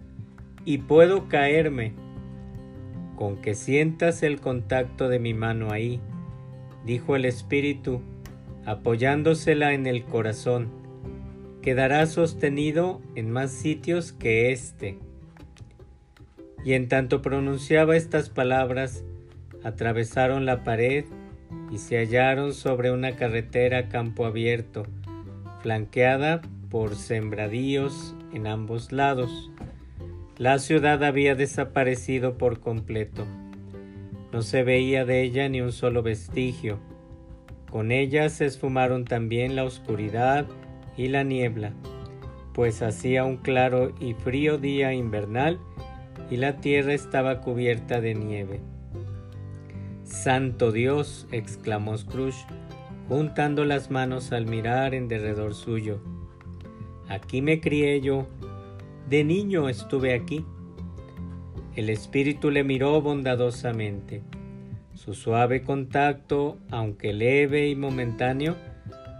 y 0.64 0.78
puedo 0.78 1.28
caerme. 1.28 1.92
Con 3.16 3.42
que 3.42 3.56
sientas 3.56 4.22
el 4.22 4.40
contacto 4.40 5.08
de 5.08 5.18
mi 5.18 5.34
mano 5.34 5.72
ahí, 5.72 6.00
dijo 6.84 7.16
el 7.16 7.24
espíritu, 7.24 8.00
apoyándosela 8.64 9.72
en 9.72 9.88
el 9.88 10.04
corazón 10.04 10.70
quedará 11.62 12.06
sostenido 12.06 13.00
en 13.16 13.32
más 13.32 13.50
sitios 13.50 14.12
que 14.12 14.52
éste. 14.52 15.00
Y 16.64 16.74
en 16.74 16.86
tanto 16.86 17.22
pronunciaba 17.22 17.96
estas 17.96 18.30
palabras, 18.30 19.02
atravesaron 19.64 20.46
la 20.46 20.62
pared 20.62 21.06
y 21.70 21.78
se 21.78 21.98
hallaron 21.98 22.54
sobre 22.54 22.90
una 22.90 23.12
carretera 23.12 23.88
campo 23.88 24.26
abierto, 24.26 24.86
flanqueada 25.62 26.42
por 26.70 26.94
sembradíos 26.94 28.14
en 28.32 28.46
ambos 28.46 28.92
lados. 28.92 29.50
La 30.38 30.58
ciudad 30.58 31.02
había 31.02 31.34
desaparecido 31.34 32.36
por 32.36 32.60
completo. 32.60 33.26
No 34.32 34.42
se 34.42 34.62
veía 34.62 35.04
de 35.04 35.22
ella 35.22 35.48
ni 35.48 35.60
un 35.60 35.72
solo 35.72 36.02
vestigio. 36.02 36.78
Con 37.70 37.90
ella 37.90 38.28
se 38.28 38.46
esfumaron 38.46 39.04
también 39.04 39.56
la 39.56 39.64
oscuridad 39.64 40.46
y 40.96 41.08
la 41.08 41.24
niebla, 41.24 41.72
pues 42.52 42.82
hacía 42.82 43.24
un 43.24 43.36
claro 43.38 43.94
y 44.00 44.14
frío 44.14 44.58
día 44.58 44.92
invernal 44.92 45.58
y 46.30 46.36
la 46.36 46.56
tierra 46.56 46.94
estaba 46.94 47.40
cubierta 47.40 48.00
de 48.00 48.14
nieve. 48.14 48.60
Santo 50.06 50.70
Dios, 50.70 51.26
exclamó 51.32 51.98
Scrooge, 51.98 52.46
juntando 53.08 53.64
las 53.64 53.90
manos 53.90 54.30
al 54.30 54.46
mirar 54.46 54.94
en 54.94 55.08
derredor 55.08 55.54
suyo. 55.54 56.00
Aquí 57.08 57.42
me 57.42 57.60
crié 57.60 58.00
yo, 58.00 58.28
de 59.10 59.24
niño 59.24 59.68
estuve 59.68 60.14
aquí. 60.14 60.44
El 61.74 61.90
espíritu 61.90 62.50
le 62.52 62.62
miró 62.62 63.02
bondadosamente. 63.02 64.22
Su 64.94 65.12
suave 65.12 65.62
contacto, 65.62 66.58
aunque 66.70 67.12
leve 67.12 67.68
y 67.68 67.74
momentáneo, 67.74 68.56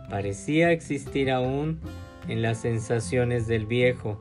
parecía 0.09 0.71
existir 0.71 1.33
aún 1.33 1.81
en 2.29 2.43
las 2.43 2.59
sensaciones 2.59 3.49
del 3.49 3.67
viejo. 3.67 4.21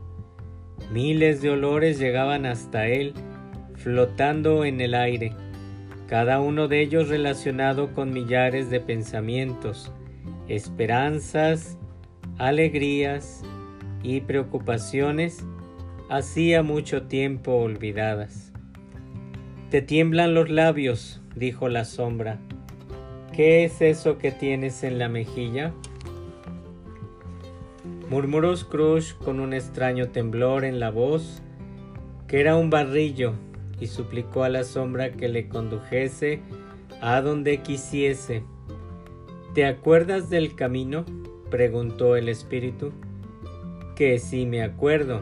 Miles 0.92 1.44
de 1.44 1.52
olores 1.52 2.00
llegaban 2.00 2.48
hasta 2.48 2.88
él, 2.88 3.14
flotando 3.76 4.66
en 4.66 4.82
el 4.82 4.96
aire, 4.96 5.34
cada 6.08 6.40
uno 6.40 6.68
de 6.68 6.82
ellos 6.82 7.10
relacionado 7.10 7.94
con 7.94 8.14
millares 8.14 8.70
de 8.70 8.80
pensamientos, 8.80 9.92
esperanzas, 10.48 11.80
alegrías 12.38 13.44
y 14.04 14.22
preocupaciones 14.22 15.44
hacía 16.10 16.62
mucho 16.62 17.04
tiempo 17.04 17.54
olvidadas. 17.56 18.54
Te 19.72 19.82
tiemblan 19.82 20.36
los 20.36 20.50
labios, 20.50 21.22
dijo 21.36 21.70
la 21.70 21.86
sombra. 21.86 22.40
¿Qué 23.34 23.66
es 23.66 23.82
eso 23.82 24.20
que 24.20 24.32
tienes 24.32 24.84
en 24.84 25.00
la 25.00 25.10
mejilla? 25.10 25.74
Murmuró 28.10 28.56
Scrooge 28.56 29.16
con 29.18 29.40
un 29.40 29.54
extraño 29.54 30.10
temblor 30.10 30.64
en 30.64 30.80
la 30.80 30.92
voz, 30.92 31.42
que 32.28 32.40
era 32.40 32.56
un 32.56 32.70
barrillo 32.70 33.34
y 33.80 33.88
suplicó 33.88 34.44
a 34.44 34.50
la 34.50 34.64
sombra 34.64 35.12
que 35.12 35.28
le 35.28 35.48
condujese 35.48 36.42
a 37.02 37.22
donde 37.22 37.62
quisiese. 37.62 38.44
¿Te 39.54 39.66
acuerdas 39.66 40.30
del 40.30 40.56
camino? 40.56 41.06
preguntó 41.50 42.16
el 42.16 42.30
espíritu. 42.30 42.92
Que 43.96 44.20
sí 44.20 44.46
me 44.46 44.62
acuerdo, 44.62 45.22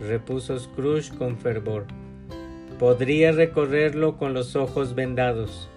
repuso 0.00 0.58
Scrooge 0.58 1.14
con 1.16 1.36
fervor. 1.36 1.86
Podría 2.78 3.32
recorrerlo 3.32 4.16
con 4.16 4.32
los 4.34 4.56
ojos 4.56 4.94
vendados. 4.94 5.68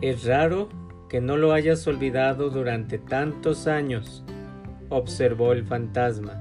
Es 0.00 0.24
raro 0.24 0.68
que 1.08 1.20
no 1.20 1.36
lo 1.36 1.52
hayas 1.52 1.86
olvidado 1.86 2.50
durante 2.50 2.98
tantos 2.98 3.66
años, 3.66 4.24
observó 4.88 5.52
el 5.52 5.64
fantasma. 5.64 6.40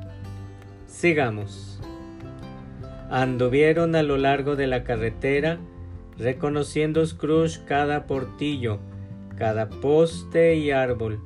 Sigamos. 0.86 1.80
Anduvieron 3.10 3.96
a 3.96 4.04
lo 4.04 4.18
largo 4.18 4.56
de 4.56 4.68
la 4.68 4.84
carretera, 4.84 5.60
reconociendo 6.18 7.06
Scrooge 7.06 7.64
cada 7.66 8.06
portillo, 8.06 8.80
cada 9.38 9.70
poste 9.70 10.56
y 10.56 10.72
árbol, 10.72 11.22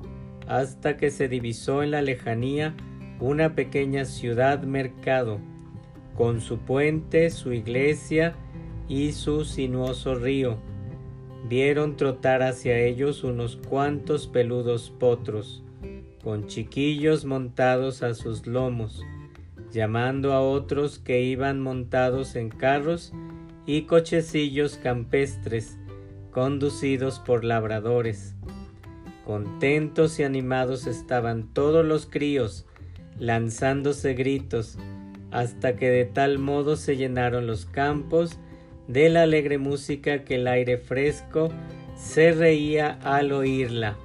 hasta 0.48 0.98
que 0.98 1.10
se 1.10 1.28
divisó 1.28 1.82
en 1.82 1.92
la 1.92 2.02
lejanía 2.04 2.76
una 3.20 3.56
pequeña 3.56 4.06
ciudad 4.06 4.62
mercado, 4.64 5.40
con 6.16 6.40
su 6.42 6.60
puente, 6.60 7.32
su 7.32 7.52
iglesia 7.52 8.36
y 8.88 9.14
su 9.14 9.44
sinuoso 9.46 10.16
río. 10.16 10.58
Vieron 11.50 11.98
trotar 11.98 12.44
hacia 12.44 12.78
ellos 12.78 13.24
unos 13.24 13.56
cuantos 13.56 14.28
peludos 14.28 14.94
potros, 15.00 15.64
con 16.24 16.46
chiquillos 16.46 17.26
montados 17.26 18.04
a 18.04 18.14
sus 18.14 18.46
lomos, 18.46 19.02
llamando 19.72 20.34
a 20.34 20.42
otros 20.42 21.00
que 21.00 21.22
iban 21.22 21.60
montados 21.60 22.36
en 22.36 22.50
carros 22.50 23.14
y 23.66 23.84
cochecillos 23.84 24.78
campestres, 24.78 25.78
conducidos 26.32 27.20
por 27.20 27.44
labradores. 27.44 28.36
Contentos 29.26 30.20
y 30.20 30.24
animados 30.24 30.88
estaban 30.88 31.54
todos 31.54 31.86
los 31.86 32.06
críos, 32.06 32.66
lanzándose 33.18 34.14
gritos, 34.14 34.78
hasta 35.32 35.76
que 35.76 35.90
de 35.90 36.06
tal 36.06 36.40
modo 36.40 36.76
se 36.76 36.98
llenaron 36.98 37.48
los 37.48 37.66
campos 37.66 38.40
de 38.88 39.10
la 39.10 39.22
alegre 39.22 39.58
música 39.58 40.24
que 40.26 40.36
el 40.36 40.48
aire 40.48 40.78
fresco 40.78 41.50
se 41.96 42.32
reía 42.32 43.00
al 43.04 43.32
oírla. 43.32 43.96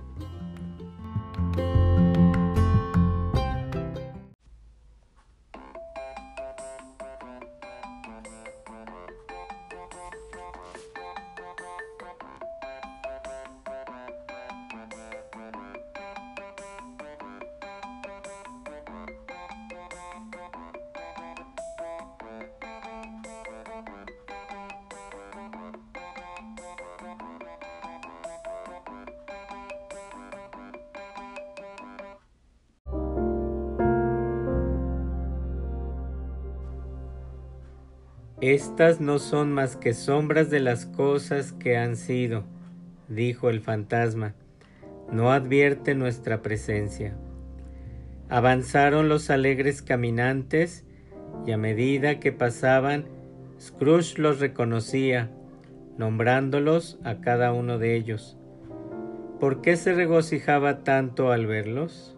Estas 38.76 39.00
no 39.00 39.18
son 39.18 39.54
más 39.54 39.74
que 39.74 39.94
sombras 39.94 40.50
de 40.50 40.60
las 40.60 40.84
cosas 40.84 41.54
que 41.54 41.78
han 41.78 41.96
sido, 41.96 42.44
dijo 43.08 43.48
el 43.48 43.62
fantasma. 43.62 44.34
No 45.10 45.32
advierte 45.32 45.94
nuestra 45.94 46.42
presencia. 46.42 47.16
Avanzaron 48.28 49.08
los 49.08 49.30
alegres 49.30 49.80
caminantes 49.80 50.84
y 51.46 51.52
a 51.52 51.56
medida 51.56 52.20
que 52.20 52.32
pasaban, 52.32 53.06
Scrooge 53.58 54.18
los 54.18 54.40
reconocía, 54.40 55.30
nombrándolos 55.96 56.98
a 57.02 57.22
cada 57.22 57.54
uno 57.54 57.78
de 57.78 57.96
ellos. 57.96 58.36
¿Por 59.40 59.62
qué 59.62 59.78
se 59.78 59.94
regocijaba 59.94 60.84
tanto 60.84 61.32
al 61.32 61.46
verlos? 61.46 62.14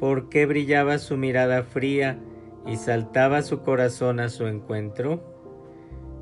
¿Por 0.00 0.28
qué 0.28 0.44
brillaba 0.44 0.98
su 0.98 1.16
mirada 1.16 1.62
fría 1.62 2.18
y 2.66 2.78
saltaba 2.78 3.42
su 3.42 3.62
corazón 3.62 4.18
a 4.18 4.28
su 4.28 4.48
encuentro? 4.48 5.37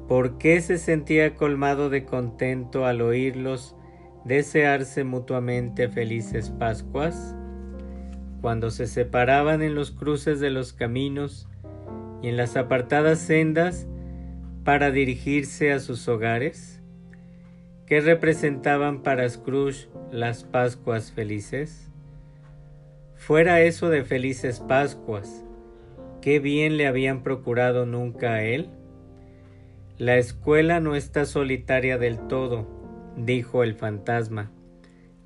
¿Por 0.09 0.39
qué 0.39 0.61
se 0.61 0.79
sentía 0.79 1.35
colmado 1.35 1.91
de 1.91 2.05
contento 2.05 2.87
al 2.87 3.01
oírlos 3.01 3.75
desearse 4.25 5.03
mutuamente 5.03 5.89
felices 5.89 6.51
Pascuas? 6.51 7.35
Cuando 8.41 8.71
se 8.71 8.87
separaban 8.87 9.63
en 9.63 9.75
los 9.75 9.91
cruces 9.91 10.39
de 10.39 10.51
los 10.51 10.73
caminos 10.73 11.49
y 12.23 12.29
en 12.29 12.37
las 12.37 12.57
apartadas 12.57 13.19
sendas 13.19 13.89
para 14.63 14.93
dirigirse 14.93 15.73
a 15.73 15.81
sus 15.81 16.07
hogares, 16.07 16.81
¿qué 17.87 18.01
representaban 18.01 19.03
para 19.03 19.29
Scrooge 19.29 19.89
las 20.13 20.45
Pascuas 20.45 21.11
felices? 21.11 21.91
Fuera 23.17 23.61
eso 23.61 23.89
de 23.89 24.05
felices 24.05 24.61
Pascuas, 24.61 25.45
qué 26.21 26.39
bien 26.39 26.77
le 26.77 26.87
habían 26.87 27.25
procurado 27.25 27.87
nunca 27.87 28.35
a 28.35 28.45
él. 28.45 28.71
La 29.99 30.19
escuela 30.19 30.79
no 30.79 30.95
está 30.95 31.25
solitaria 31.25 31.97
del 31.97 32.19
todo, 32.29 32.67
dijo 33.17 33.63
el 33.63 33.75
fantasma. 33.75 34.51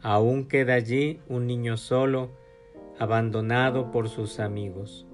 Aún 0.00 0.46
queda 0.46 0.74
allí 0.74 1.18
un 1.28 1.48
niño 1.48 1.76
solo, 1.76 2.30
abandonado 2.96 3.90
por 3.90 4.08
sus 4.08 4.38
amigos. 4.38 5.08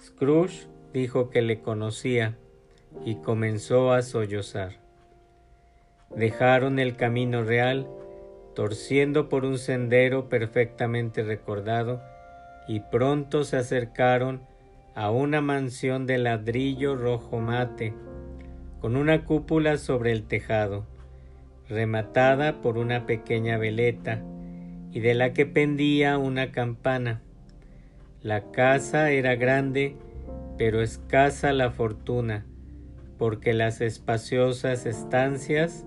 Scrooge 0.00 0.66
dijo 0.92 1.30
que 1.30 1.42
le 1.42 1.60
conocía 1.60 2.38
y 3.04 3.16
comenzó 3.16 3.92
a 3.92 4.02
sollozar. 4.02 4.80
Dejaron 6.16 6.80
el 6.80 6.96
camino 6.96 7.44
real, 7.44 7.86
torciendo 8.56 9.28
por 9.28 9.44
un 9.44 9.58
sendero 9.58 10.28
perfectamente 10.28 11.22
recordado, 11.22 12.02
y 12.66 12.80
pronto 12.80 13.44
se 13.44 13.58
acercaron 13.58 14.40
a 14.96 15.12
una 15.12 15.40
mansión 15.40 16.04
de 16.06 16.18
ladrillo 16.18 16.96
rojo 16.96 17.38
mate, 17.38 17.94
con 18.80 18.96
una 18.96 19.24
cúpula 19.24 19.76
sobre 19.76 20.12
el 20.12 20.24
tejado, 20.24 20.86
rematada 21.68 22.60
por 22.60 22.78
una 22.78 23.06
pequeña 23.06 23.58
veleta, 23.58 24.22
y 24.92 25.00
de 25.00 25.14
la 25.14 25.32
que 25.32 25.46
pendía 25.46 26.18
una 26.18 26.50
campana. 26.50 27.22
La 28.22 28.50
casa 28.50 29.10
era 29.10 29.36
grande, 29.36 29.96
pero 30.58 30.82
escasa 30.82 31.52
la 31.52 31.70
fortuna, 31.70 32.46
porque 33.18 33.52
las 33.52 33.80
espaciosas 33.80 34.86
estancias 34.86 35.86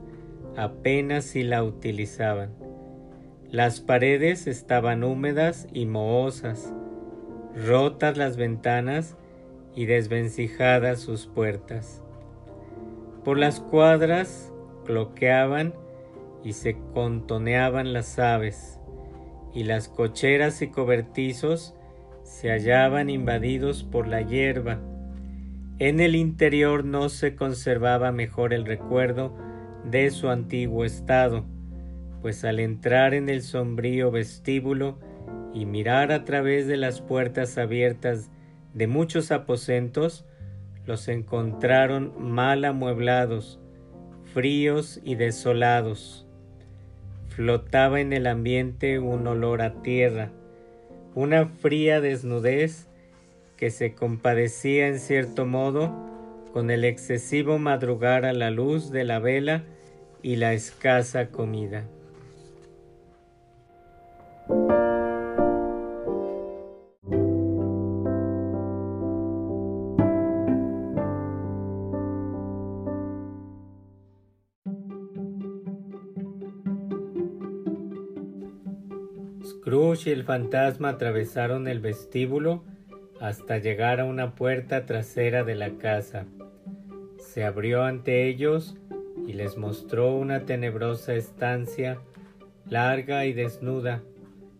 apenas 0.55 1.25
si 1.25 1.43
la 1.43 1.63
utilizaban. 1.63 2.51
Las 3.49 3.81
paredes 3.81 4.47
estaban 4.47 5.03
húmedas 5.03 5.67
y 5.73 5.85
mohosas, 5.85 6.73
rotas 7.55 8.17
las 8.17 8.37
ventanas 8.37 9.17
y 9.75 9.85
desvencijadas 9.85 10.99
sus 10.99 11.27
puertas. 11.27 12.02
Por 13.23 13.37
las 13.37 13.59
cuadras 13.61 14.51
cloqueaban 14.85 15.73
y 16.43 16.53
se 16.53 16.77
contoneaban 16.93 17.93
las 17.93 18.19
aves, 18.19 18.79
y 19.53 19.63
las 19.63 19.87
cocheras 19.87 20.61
y 20.61 20.67
cobertizos 20.67 21.75
se 22.23 22.49
hallaban 22.49 23.09
invadidos 23.09 23.83
por 23.83 24.07
la 24.07 24.21
hierba. 24.21 24.79
En 25.79 25.99
el 25.99 26.15
interior 26.15 26.83
no 26.83 27.09
se 27.09 27.35
conservaba 27.35 28.11
mejor 28.11 28.53
el 28.53 28.65
recuerdo 28.65 29.33
de 29.89 30.09
su 30.11 30.29
antiguo 30.29 30.85
estado, 30.85 31.45
pues 32.21 32.43
al 32.43 32.59
entrar 32.59 33.13
en 33.13 33.29
el 33.29 33.41
sombrío 33.41 34.11
vestíbulo 34.11 34.99
y 35.53 35.65
mirar 35.65 36.11
a 36.11 36.25
través 36.25 36.67
de 36.67 36.77
las 36.77 37.01
puertas 37.01 37.57
abiertas 37.57 38.31
de 38.73 38.87
muchos 38.87 39.31
aposentos, 39.31 40.25
los 40.85 41.07
encontraron 41.07 42.13
mal 42.19 42.65
amueblados, 42.65 43.59
fríos 44.33 44.99
y 45.03 45.15
desolados. 45.15 46.25
Flotaba 47.29 47.99
en 47.99 48.13
el 48.13 48.27
ambiente 48.27 48.99
un 48.99 49.25
olor 49.27 49.61
a 49.61 49.81
tierra, 49.81 50.31
una 51.15 51.47
fría 51.47 52.01
desnudez 52.01 52.87
que 53.57 53.71
se 53.71 53.93
compadecía 53.93 54.87
en 54.87 54.99
cierto 54.99 55.45
modo 55.45 55.91
con 56.51 56.69
el 56.69 56.85
excesivo 56.85 57.57
madrugar 57.57 58.25
a 58.25 58.33
la 58.33 58.51
luz 58.51 58.91
de 58.91 59.03
la 59.03 59.19
vela 59.19 59.63
y 60.21 60.35
la 60.35 60.53
escasa 60.53 61.29
comida. 61.29 61.85
Scrooge 79.73 80.11
y 80.11 80.13
el 80.13 80.23
fantasma 80.23 80.89
atravesaron 80.89 81.67
el 81.67 81.79
vestíbulo 81.79 82.63
hasta 83.19 83.57
llegar 83.57 83.99
a 83.99 84.05
una 84.05 84.35
puerta 84.35 84.85
trasera 84.85 85.43
de 85.43 85.55
la 85.55 85.79
casa. 85.79 86.27
Se 87.17 87.43
abrió 87.43 87.81
ante 87.81 88.27
ellos 88.27 88.77
y 89.25 89.33
les 89.33 89.57
mostró 89.57 90.13
una 90.13 90.45
tenebrosa 90.45 91.15
estancia, 91.15 91.97
larga 92.69 93.25
y 93.25 93.33
desnuda, 93.33 94.03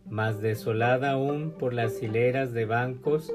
más 0.10 0.42
desolada 0.42 1.12
aún 1.12 1.52
por 1.60 1.76
las 1.76 2.02
hileras 2.02 2.52
de 2.52 2.66
bancos, 2.66 3.32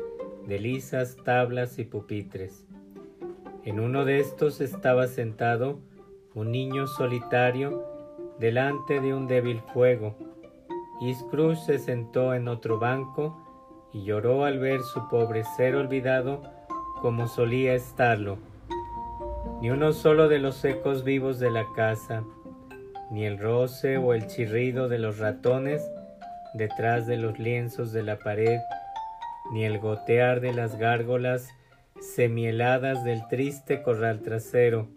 de 0.48 0.58
lisas 0.58 1.16
tablas 1.22 1.78
y 1.78 1.84
pupitres. 1.84 2.66
En 3.64 3.78
uno 3.78 4.04
de 4.04 4.18
estos 4.18 4.60
estaba 4.60 5.06
sentado 5.06 5.78
un 6.34 6.50
niño 6.50 6.88
solitario 6.88 7.84
delante 8.40 9.00
de 9.00 9.14
un 9.14 9.28
débil 9.28 9.60
fuego, 9.72 10.27
Scrooge 11.00 11.60
se 11.60 11.78
sentó 11.78 12.34
en 12.34 12.48
otro 12.48 12.78
banco 12.78 13.38
y 13.92 14.04
lloró 14.04 14.44
al 14.44 14.58
ver 14.58 14.80
su 14.82 15.08
pobre 15.08 15.44
ser 15.56 15.76
olvidado 15.76 16.42
como 17.00 17.28
solía 17.28 17.74
estarlo. 17.74 18.38
Ni 19.60 19.70
uno 19.70 19.92
solo 19.92 20.28
de 20.28 20.38
los 20.38 20.64
ecos 20.64 21.04
vivos 21.04 21.38
de 21.38 21.50
la 21.50 21.64
casa, 21.74 22.24
ni 23.10 23.24
el 23.24 23.38
roce 23.38 23.96
o 23.96 24.12
el 24.12 24.26
chirrido 24.26 24.88
de 24.88 24.98
los 24.98 25.18
ratones 25.18 25.88
detrás 26.54 27.06
de 27.06 27.16
los 27.16 27.38
lienzos 27.38 27.92
de 27.92 28.02
la 28.02 28.18
pared, 28.18 28.58
ni 29.52 29.64
el 29.64 29.78
gotear 29.78 30.40
de 30.40 30.52
las 30.52 30.76
gárgolas 30.76 31.48
semieladas 32.00 33.04
del 33.04 33.26
triste 33.28 33.82
corral 33.82 34.20
trasero, 34.20 34.88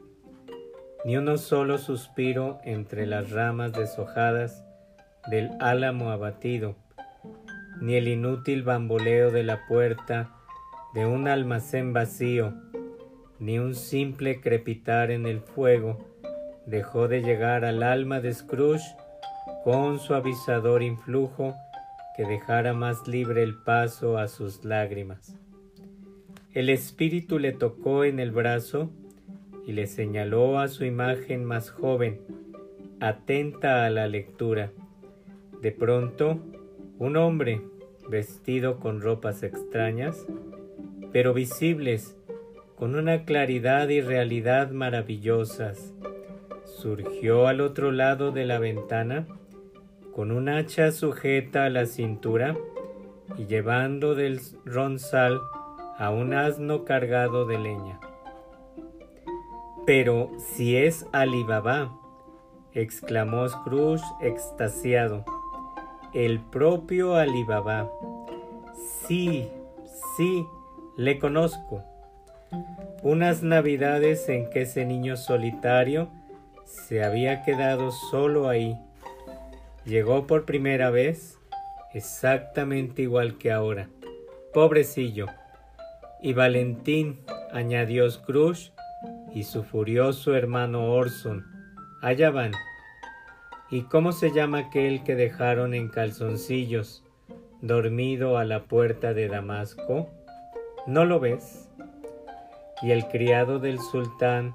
ni 1.05 1.17
uno 1.17 1.37
solo 1.37 1.77
suspiro 1.77 2.59
entre 2.63 3.05
las 3.05 3.31
ramas 3.31 3.73
deshojadas 3.73 4.63
del 5.27 5.51
álamo 5.59 6.11
abatido, 6.11 6.75
ni 7.81 7.95
el 7.95 8.07
inútil 8.07 8.63
bamboleo 8.63 9.31
de 9.31 9.43
la 9.43 9.65
puerta 9.67 10.31
de 10.93 11.05
un 11.05 11.27
almacén 11.27 11.93
vacío, 11.93 12.53
ni 13.39 13.59
un 13.59 13.75
simple 13.75 14.39
crepitar 14.41 15.11
en 15.11 15.25
el 15.25 15.41
fuego 15.41 16.11
dejó 16.65 17.07
de 17.07 17.21
llegar 17.21 17.65
al 17.65 17.83
alma 17.83 18.21
de 18.21 18.33
Scrooge 18.33 18.95
con 19.63 19.99
su 19.99 20.13
avisador 20.13 20.83
influjo 20.83 21.55
que 22.15 22.25
dejara 22.25 22.73
más 22.73 23.07
libre 23.07 23.43
el 23.43 23.55
paso 23.55 24.17
a 24.17 24.27
sus 24.27 24.63
lágrimas. 24.63 25.35
El 26.53 26.69
espíritu 26.69 27.39
le 27.39 27.53
tocó 27.53 28.03
en 28.03 28.19
el 28.19 28.31
brazo 28.31 28.91
y 29.65 29.71
le 29.71 29.87
señaló 29.87 30.59
a 30.59 30.67
su 30.67 30.83
imagen 30.85 31.45
más 31.45 31.69
joven, 31.69 32.21
atenta 32.99 33.85
a 33.85 33.89
la 33.89 34.07
lectura. 34.07 34.71
De 35.61 35.71
pronto, 35.71 36.39
un 36.97 37.17
hombre, 37.17 37.61
vestido 38.09 38.79
con 38.79 38.99
ropas 38.99 39.43
extrañas, 39.43 40.25
pero 41.11 41.35
visibles, 41.35 42.17
con 42.75 42.95
una 42.95 43.25
claridad 43.25 43.89
y 43.89 44.01
realidad 44.01 44.71
maravillosas, 44.71 45.93
surgió 46.65 47.45
al 47.45 47.61
otro 47.61 47.91
lado 47.91 48.31
de 48.31 48.45
la 48.45 48.57
ventana, 48.57 49.27
con 50.15 50.31
un 50.31 50.49
hacha 50.49 50.91
sujeta 50.91 51.65
a 51.65 51.69
la 51.69 51.85
cintura 51.85 52.57
y 53.37 53.45
llevando 53.45 54.15
del 54.15 54.41
ronzal 54.65 55.39
a 55.99 56.09
un 56.09 56.33
asno 56.33 56.85
cargado 56.85 57.45
de 57.45 57.59
leña. 57.59 57.99
Pero 59.85 60.31
si 60.39 60.75
es 60.75 61.05
Alibaba, 61.11 61.95
exclamó 62.73 63.47
Scrooge 63.47 64.03
extasiado, 64.21 65.23
el 66.13 66.39
propio 66.39 67.15
Alibaba. 67.15 67.89
Sí, 69.07 69.47
sí, 70.17 70.45
le 70.97 71.19
conozco. 71.19 71.83
Unas 73.01 73.43
navidades 73.43 74.27
en 74.29 74.49
que 74.49 74.63
ese 74.63 74.85
niño 74.85 75.17
solitario 75.17 76.09
se 76.65 77.03
había 77.03 77.43
quedado 77.43 77.91
solo 77.91 78.49
ahí. 78.49 78.77
Llegó 79.85 80.27
por 80.27 80.45
primera 80.45 80.89
vez 80.89 81.39
exactamente 81.93 83.01
igual 83.01 83.37
que 83.37 83.51
ahora. 83.51 83.89
Pobrecillo. 84.53 85.27
Y 86.21 86.33
Valentín, 86.33 87.21
añadió 87.51 88.09
Scrooge, 88.09 88.71
y 89.33 89.43
su 89.43 89.63
furioso 89.63 90.35
hermano 90.35 90.91
Orson. 90.93 91.45
Allá 92.01 92.29
van. 92.31 92.51
¿Y 93.71 93.83
cómo 93.83 94.11
se 94.11 94.31
llama 94.31 94.57
aquel 94.59 95.01
que 95.01 95.15
dejaron 95.15 95.73
en 95.73 95.87
calzoncillos, 95.87 97.05
dormido 97.61 98.37
a 98.37 98.43
la 98.43 98.65
puerta 98.65 99.13
de 99.13 99.29
Damasco? 99.29 100.09
¿No 100.87 101.05
lo 101.05 101.21
ves? 101.21 101.69
Y 102.81 102.91
el 102.91 103.07
criado 103.07 103.59
del 103.59 103.79
sultán, 103.79 104.53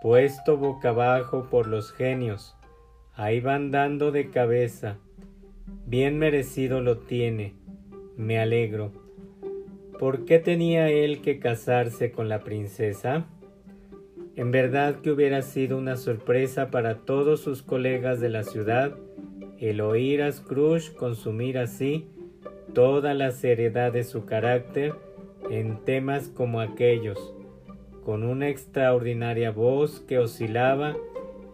puesto 0.00 0.56
boca 0.56 0.88
abajo 0.88 1.48
por 1.50 1.66
los 1.66 1.92
genios, 1.92 2.56
ahí 3.14 3.40
van 3.40 3.70
dando 3.70 4.10
de 4.10 4.30
cabeza. 4.30 4.96
Bien 5.84 6.18
merecido 6.18 6.80
lo 6.80 6.96
tiene, 6.96 7.52
me 8.16 8.38
alegro. 8.38 8.90
¿Por 9.98 10.24
qué 10.24 10.38
tenía 10.38 10.88
él 10.88 11.20
que 11.20 11.38
casarse 11.38 12.10
con 12.10 12.30
la 12.30 12.40
princesa? 12.40 13.26
En 14.36 14.50
verdad 14.50 14.96
que 14.96 15.10
hubiera 15.10 15.40
sido 15.40 15.78
una 15.78 15.96
sorpresa 15.96 16.70
para 16.70 16.98
todos 16.98 17.40
sus 17.40 17.62
colegas 17.62 18.20
de 18.20 18.28
la 18.28 18.42
ciudad 18.42 18.94
el 19.58 19.80
oír 19.80 20.22
a 20.22 20.30
Scrooge 20.30 20.92
consumir 20.92 21.56
así 21.56 22.06
toda 22.74 23.14
la 23.14 23.30
seriedad 23.30 23.92
de 23.92 24.04
su 24.04 24.26
carácter 24.26 24.94
en 25.50 25.82
temas 25.84 26.28
como 26.28 26.60
aquellos, 26.60 27.34
con 28.04 28.24
una 28.24 28.50
extraordinaria 28.50 29.50
voz 29.50 30.00
que 30.00 30.18
oscilaba 30.18 30.94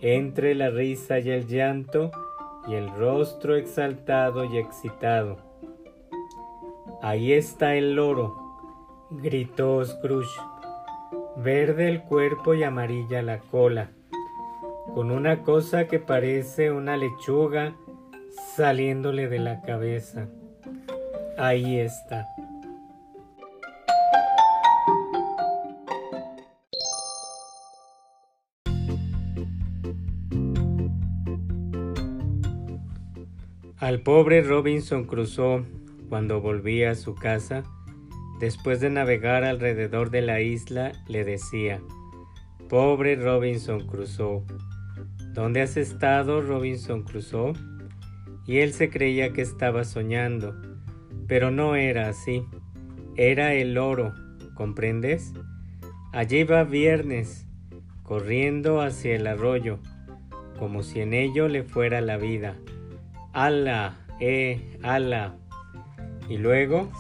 entre 0.01 0.57
la 0.57 0.71
risa 0.71 1.21
y 1.21 1.31
el 1.31 1.47
llanto 1.47 2.11
y 2.67 2.75
el 2.75 2.89
rostro 2.91 3.55
exaltado 3.55 4.45
y 4.45 4.59
excitado. 4.59 5.39
Ahí 7.01 7.33
está 7.33 7.77
el 7.77 7.95
loro, 7.95 8.37
gritó 9.11 9.85
Scrooge 9.85 10.41
verde 11.37 11.89
el 11.89 12.03
cuerpo 12.03 12.55
y 12.55 12.63
amarilla 12.63 13.23
la 13.23 13.39
cola, 13.39 13.91
con 14.95 15.11
una 15.11 15.43
cosa 15.43 15.87
que 15.87 15.99
parece 15.99 16.71
una 16.71 16.97
lechuga 16.97 17.75
saliéndole 18.57 19.29
de 19.29 19.39
la 19.39 19.61
cabeza. 19.63 20.29
Ahí 21.39 21.79
está. 21.79 22.27
Al 33.79 34.01
pobre 34.01 34.43
Robinson 34.43 35.07
Crusoe, 35.07 35.65
cuando 36.09 36.41
volvía 36.41 36.93
a 36.93 36.95
su 36.95 37.17
casa, 37.17 37.65
Después 38.43 38.81
de 38.81 38.91
navegar 38.91 39.45
alrededor 39.45 40.11
de 40.11 40.21
la 40.21 40.41
isla, 40.41 40.91
le 41.07 41.23
decía, 41.23 41.81
Pobre 42.69 43.15
Robinson 43.15 43.87
Crusoe, 43.87 44.43
¿dónde 45.33 45.63
has 45.63 45.77
estado, 45.77 46.43
Robinson 46.43 47.05
Crusoe? 47.05 47.53
Y 48.45 48.59
él 48.59 48.73
se 48.73 48.91
creía 48.91 49.33
que 49.33 49.43
estaba 49.43 49.85
soñando, 49.85 50.61
pero 51.29 51.53
no 51.53 51.77
era 51.77 52.09
así, 52.09 52.45
era 53.15 53.55
el 53.55 53.79
oro, 53.79 54.13
¿comprendes? 54.55 55.33
Allí 56.13 56.43
va 56.43 56.65
Viernes, 56.65 57.47
corriendo 58.03 58.81
hacia 58.81 59.15
el 59.15 59.29
arroyo, 59.29 59.79
como 60.59 60.83
si 60.83 61.01
en 61.01 61.15
ello 61.15 61.47
le 61.47 61.63
fuera 61.63 62.01
la 62.01 62.17
vida. 62.17 62.57
¡Ala! 63.35 64.05
¡Eh! 64.19 64.79
¡Ala! 64.83 65.37
Y 66.29 66.39
luego 66.39 66.91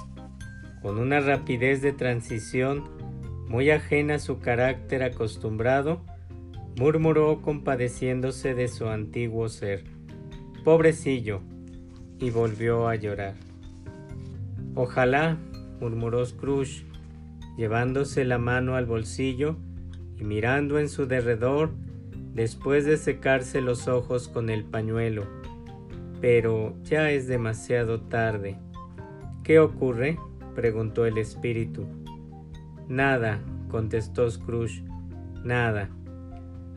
con 0.82 0.98
una 0.98 1.20
rapidez 1.20 1.80
de 1.80 1.92
transición 1.92 2.84
muy 3.48 3.70
ajena 3.70 4.16
a 4.16 4.18
su 4.18 4.40
carácter 4.40 5.02
acostumbrado, 5.02 6.02
murmuró 6.76 7.40
compadeciéndose 7.40 8.54
de 8.54 8.68
su 8.68 8.88
antiguo 8.88 9.48
ser. 9.48 9.84
Pobrecillo, 10.64 11.42
y 12.22 12.30
volvió 12.30 12.88
a 12.88 12.94
llorar. 12.94 13.34
Ojalá, 14.74 15.38
murmuró 15.80 16.24
Scrooge, 16.24 16.86
llevándose 17.56 18.24
la 18.24 18.38
mano 18.38 18.76
al 18.76 18.86
bolsillo 18.86 19.56
y 20.16 20.24
mirando 20.24 20.78
en 20.78 20.88
su 20.88 21.06
derredor 21.06 21.72
después 22.32 22.84
de 22.84 22.96
secarse 22.96 23.60
los 23.60 23.88
ojos 23.88 24.28
con 24.28 24.50
el 24.50 24.64
pañuelo. 24.64 25.26
Pero 26.20 26.74
ya 26.84 27.10
es 27.10 27.26
demasiado 27.26 28.00
tarde. 28.02 28.56
¿Qué 29.42 29.58
ocurre? 29.58 30.18
Preguntó 30.54 31.06
el 31.06 31.18
espíritu. 31.18 31.86
Nada, 32.88 33.40
contestó 33.68 34.30
Scrooge, 34.30 34.84
nada. 35.44 35.88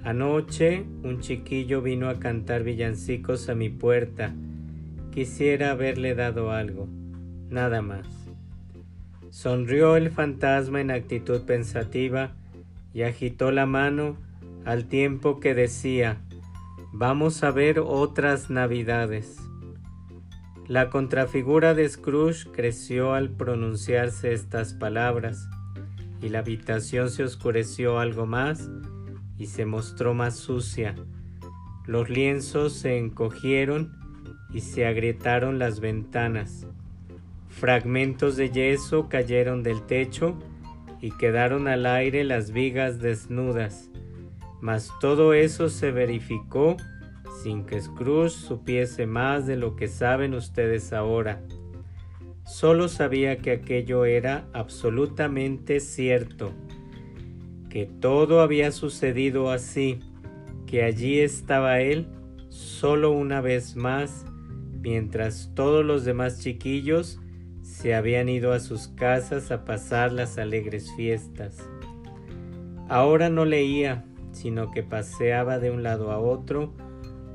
Anoche 0.03 0.85
un 1.03 1.19
chiquillo 1.19 1.81
vino 1.81 2.09
a 2.09 2.19
cantar 2.19 2.63
villancicos 2.63 3.49
a 3.49 3.55
mi 3.55 3.69
puerta, 3.69 4.33
quisiera 5.11 5.71
haberle 5.71 6.13
dado 6.13 6.51
algo, 6.51 6.87
nada 7.49 7.81
más. 7.81 8.07
Sonrió 9.29 9.97
el 9.97 10.11
fantasma 10.11 10.79
en 10.79 10.91
actitud 10.91 11.41
pensativa 11.41 12.31
y 12.93 13.01
agitó 13.01 13.51
la 13.51 13.65
mano 13.65 14.15
al 14.63 14.85
tiempo 14.85 15.39
que 15.39 15.53
decía, 15.53 16.21
vamos 16.93 17.43
a 17.43 17.51
ver 17.51 17.79
otras 17.79 18.49
navidades. 18.49 19.44
La 20.67 20.89
contrafigura 20.89 21.75
de 21.75 21.87
Scrooge 21.87 22.49
creció 22.51 23.13
al 23.13 23.29
pronunciarse 23.29 24.33
estas 24.33 24.73
palabras, 24.73 25.47
y 26.21 26.29
la 26.29 26.39
habitación 26.39 27.11
se 27.11 27.23
oscureció 27.23 27.99
algo 27.99 28.25
más 28.25 28.71
y 29.37 29.45
se 29.45 29.67
mostró 29.67 30.15
más 30.15 30.35
sucia. 30.35 30.95
Los 31.85 32.09
lienzos 32.09 32.73
se 32.73 32.97
encogieron 32.97 33.93
y 34.51 34.61
se 34.61 34.87
agrietaron 34.87 35.59
las 35.59 35.81
ventanas. 35.81 36.65
Fragmentos 37.47 38.35
de 38.35 38.49
yeso 38.49 39.07
cayeron 39.07 39.61
del 39.61 39.85
techo 39.85 40.39
y 40.99 41.11
quedaron 41.11 41.67
al 41.67 41.85
aire 41.85 42.23
las 42.23 42.49
vigas 42.49 42.99
desnudas. 42.99 43.91
Mas 44.61 44.91
todo 44.99 45.35
eso 45.35 45.69
se 45.69 45.91
verificó 45.91 46.75
sin 47.45 47.63
que 47.63 47.79
Scrooge 47.79 48.31
supiese 48.31 49.05
más 49.05 49.45
de 49.45 49.55
lo 49.55 49.75
que 49.75 49.87
saben 49.87 50.33
ustedes 50.33 50.91
ahora. 50.93 51.43
Solo 52.43 52.87
sabía 52.87 53.37
que 53.37 53.51
aquello 53.51 54.05
era 54.05 54.47
absolutamente 54.51 55.79
cierto, 55.79 56.53
que 57.69 57.85
todo 57.85 58.41
había 58.41 58.71
sucedido 58.71 59.51
así, 59.51 59.99
que 60.65 60.81
allí 60.81 61.19
estaba 61.19 61.81
él 61.81 62.07
solo 62.49 63.11
una 63.11 63.41
vez 63.41 63.75
más, 63.75 64.25
mientras 64.81 65.51
todos 65.53 65.85
los 65.85 66.03
demás 66.03 66.39
chiquillos 66.39 67.19
se 67.61 67.93
habían 67.93 68.27
ido 68.27 68.53
a 68.53 68.59
sus 68.59 68.87
casas 68.87 69.51
a 69.51 69.65
pasar 69.65 70.11
las 70.11 70.39
alegres 70.39 70.91
fiestas. 70.95 71.59
Ahora 72.89 73.29
no 73.29 73.45
leía, 73.45 74.03
sino 74.31 74.71
que 74.71 74.81
paseaba 74.81 75.59
de 75.59 75.69
un 75.69 75.83
lado 75.83 76.11
a 76.11 76.17
otro 76.17 76.73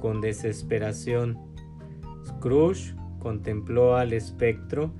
con 0.00 0.20
desesperación. 0.20 1.38
Scrooge 2.26 2.94
contempló 3.18 3.96
al 3.96 4.12
espectro 4.12 4.92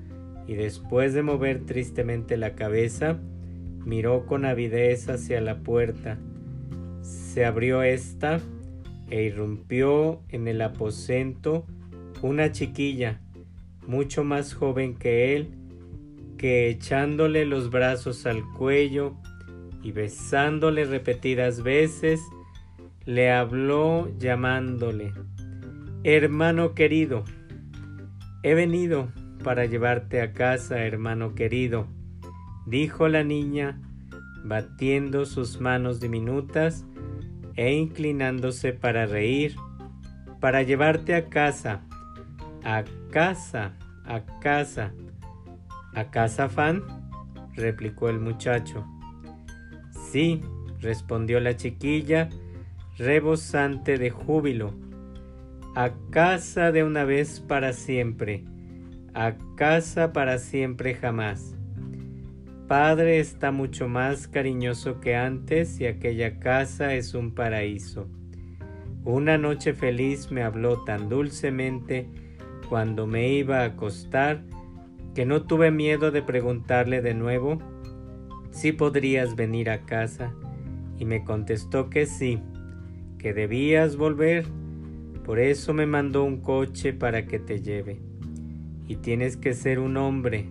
y 0.47 0.55
después 0.55 1.13
de 1.13 1.23
mover 1.23 1.65
tristemente 1.65 2.37
la 2.37 2.55
cabeza, 2.55 3.19
miró 3.85 4.25
con 4.25 4.45
avidez 4.45 5.09
hacia 5.09 5.41
la 5.41 5.59
puerta. 5.59 6.17
Se 7.01 7.45
abrió 7.45 7.83
ésta 7.83 8.39
e 9.09 9.23
irrumpió 9.23 10.21
en 10.29 10.47
el 10.47 10.61
aposento 10.61 11.65
una 12.21 12.51
chiquilla, 12.51 13.21
mucho 13.87 14.23
más 14.23 14.53
joven 14.53 14.95
que 14.95 15.35
él, 15.35 15.49
que 16.37 16.69
echándole 16.69 17.45
los 17.45 17.69
brazos 17.69 18.25
al 18.25 18.43
cuello 18.57 19.15
y 19.83 19.91
besándole 19.91 20.85
repetidas 20.85 21.63
veces, 21.63 22.21
le 23.05 23.31
habló 23.31 24.09
llamándole, 24.17 25.13
Hermano 26.03 26.73
querido, 26.73 27.23
he 28.43 28.55
venido 28.55 29.09
para 29.43 29.65
llevarte 29.65 30.21
a 30.21 30.33
casa, 30.33 30.79
hermano 30.79 31.35
querido, 31.35 31.87
dijo 32.65 33.07
la 33.07 33.23
niña, 33.23 33.79
batiendo 34.43 35.25
sus 35.25 35.61
manos 35.61 35.99
diminutas 35.99 36.85
e 37.55 37.73
inclinándose 37.73 38.73
para 38.73 39.05
reír, 39.05 39.55
para 40.39 40.63
llevarte 40.63 41.13
a 41.13 41.29
casa, 41.29 41.81
a 42.63 42.83
casa, 43.11 43.73
a 44.05 44.25
casa. 44.39 44.91
¿A 45.93 46.09
casa, 46.09 46.47
Fan? 46.47 46.83
replicó 47.53 48.09
el 48.09 48.19
muchacho. 48.19 48.85
Sí, 50.09 50.41
respondió 50.79 51.39
la 51.41 51.57
chiquilla, 51.57 52.29
rebosante 52.97 53.97
de 53.97 54.09
júbilo. 54.09 54.73
A 55.75 55.91
casa 56.11 56.71
de 56.71 56.83
una 56.83 57.05
vez 57.05 57.39
para 57.39 57.73
siempre, 57.73 58.43
a 59.13 59.35
casa 59.55 60.11
para 60.11 60.37
siempre 60.37 60.93
jamás. 60.95 61.55
Padre 62.67 63.19
está 63.19 63.51
mucho 63.51 63.87
más 63.87 64.27
cariñoso 64.27 64.99
que 64.99 65.15
antes 65.15 65.79
y 65.79 65.85
aquella 65.85 66.39
casa 66.39 66.93
es 66.93 67.13
un 67.13 67.33
paraíso. 67.33 68.07
Una 69.03 69.37
noche 69.37 69.73
feliz 69.73 70.31
me 70.31 70.43
habló 70.43 70.83
tan 70.83 71.09
dulcemente 71.09 72.07
cuando 72.69 73.07
me 73.07 73.29
iba 73.29 73.61
a 73.61 73.65
acostar 73.65 74.43
que 75.15 75.25
no 75.25 75.43
tuve 75.43 75.71
miedo 75.71 76.11
de 76.11 76.21
preguntarle 76.21 77.01
de 77.01 77.13
nuevo 77.13 77.59
si 78.51 78.71
podrías 78.71 79.35
venir 79.35 79.69
a 79.69 79.85
casa 79.85 80.33
y 80.97 81.05
me 81.05 81.23
contestó 81.23 81.89
que 81.89 82.05
sí 82.05 82.41
que 83.21 83.33
debías 83.33 83.97
volver, 83.97 84.45
por 85.23 85.37
eso 85.37 85.75
me 85.75 85.85
mandó 85.85 86.23
un 86.23 86.41
coche 86.41 86.91
para 86.91 87.27
que 87.27 87.37
te 87.37 87.61
lleve. 87.61 87.99
Y 88.87 88.95
tienes 88.95 89.37
que 89.37 89.53
ser 89.53 89.77
un 89.77 89.95
hombre, 89.97 90.47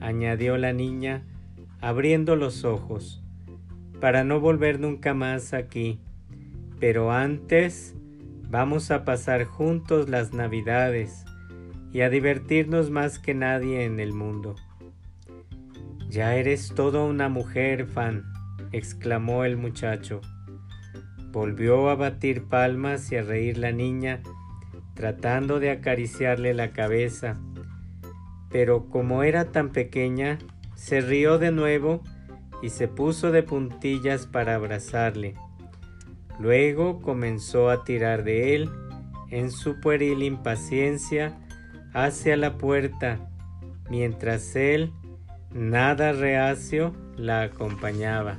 añadió 0.00 0.56
la 0.56 0.72
niña, 0.72 1.26
abriendo 1.82 2.34
los 2.34 2.64
ojos, 2.64 3.22
para 4.00 4.24
no 4.24 4.40
volver 4.40 4.80
nunca 4.80 5.12
más 5.12 5.52
aquí. 5.52 6.00
Pero 6.80 7.12
antes 7.12 7.94
vamos 8.48 8.90
a 8.90 9.04
pasar 9.04 9.44
juntos 9.44 10.08
las 10.08 10.32
navidades 10.32 11.26
y 11.92 12.00
a 12.00 12.08
divertirnos 12.08 12.90
más 12.90 13.18
que 13.18 13.34
nadie 13.34 13.84
en 13.84 14.00
el 14.00 14.14
mundo. 14.14 14.54
Ya 16.08 16.36
eres 16.36 16.72
toda 16.74 17.04
una 17.04 17.28
mujer, 17.28 17.86
Fan, 17.86 18.24
exclamó 18.72 19.44
el 19.44 19.58
muchacho. 19.58 20.22
Volvió 21.30 21.90
a 21.90 21.94
batir 21.94 22.44
palmas 22.44 23.12
y 23.12 23.16
a 23.16 23.22
reír 23.22 23.58
la 23.58 23.72
niña, 23.72 24.22
tratando 24.94 25.60
de 25.60 25.70
acariciarle 25.70 26.54
la 26.54 26.72
cabeza. 26.72 27.38
Pero 28.50 28.88
como 28.88 29.22
era 29.22 29.52
tan 29.52 29.70
pequeña, 29.70 30.38
se 30.74 31.00
rió 31.00 31.38
de 31.38 31.52
nuevo 31.52 32.02
y 32.62 32.70
se 32.70 32.88
puso 32.88 33.30
de 33.30 33.42
puntillas 33.42 34.26
para 34.26 34.54
abrazarle. 34.54 35.34
Luego 36.40 37.00
comenzó 37.00 37.68
a 37.68 37.84
tirar 37.84 38.24
de 38.24 38.54
él, 38.54 38.70
en 39.30 39.50
su 39.50 39.80
pueril 39.80 40.22
impaciencia, 40.22 41.38
hacia 41.92 42.36
la 42.36 42.56
puerta, 42.56 43.18
mientras 43.90 44.56
él, 44.56 44.92
nada 45.52 46.12
reacio, 46.12 46.94
la 47.16 47.42
acompañaba. 47.42 48.38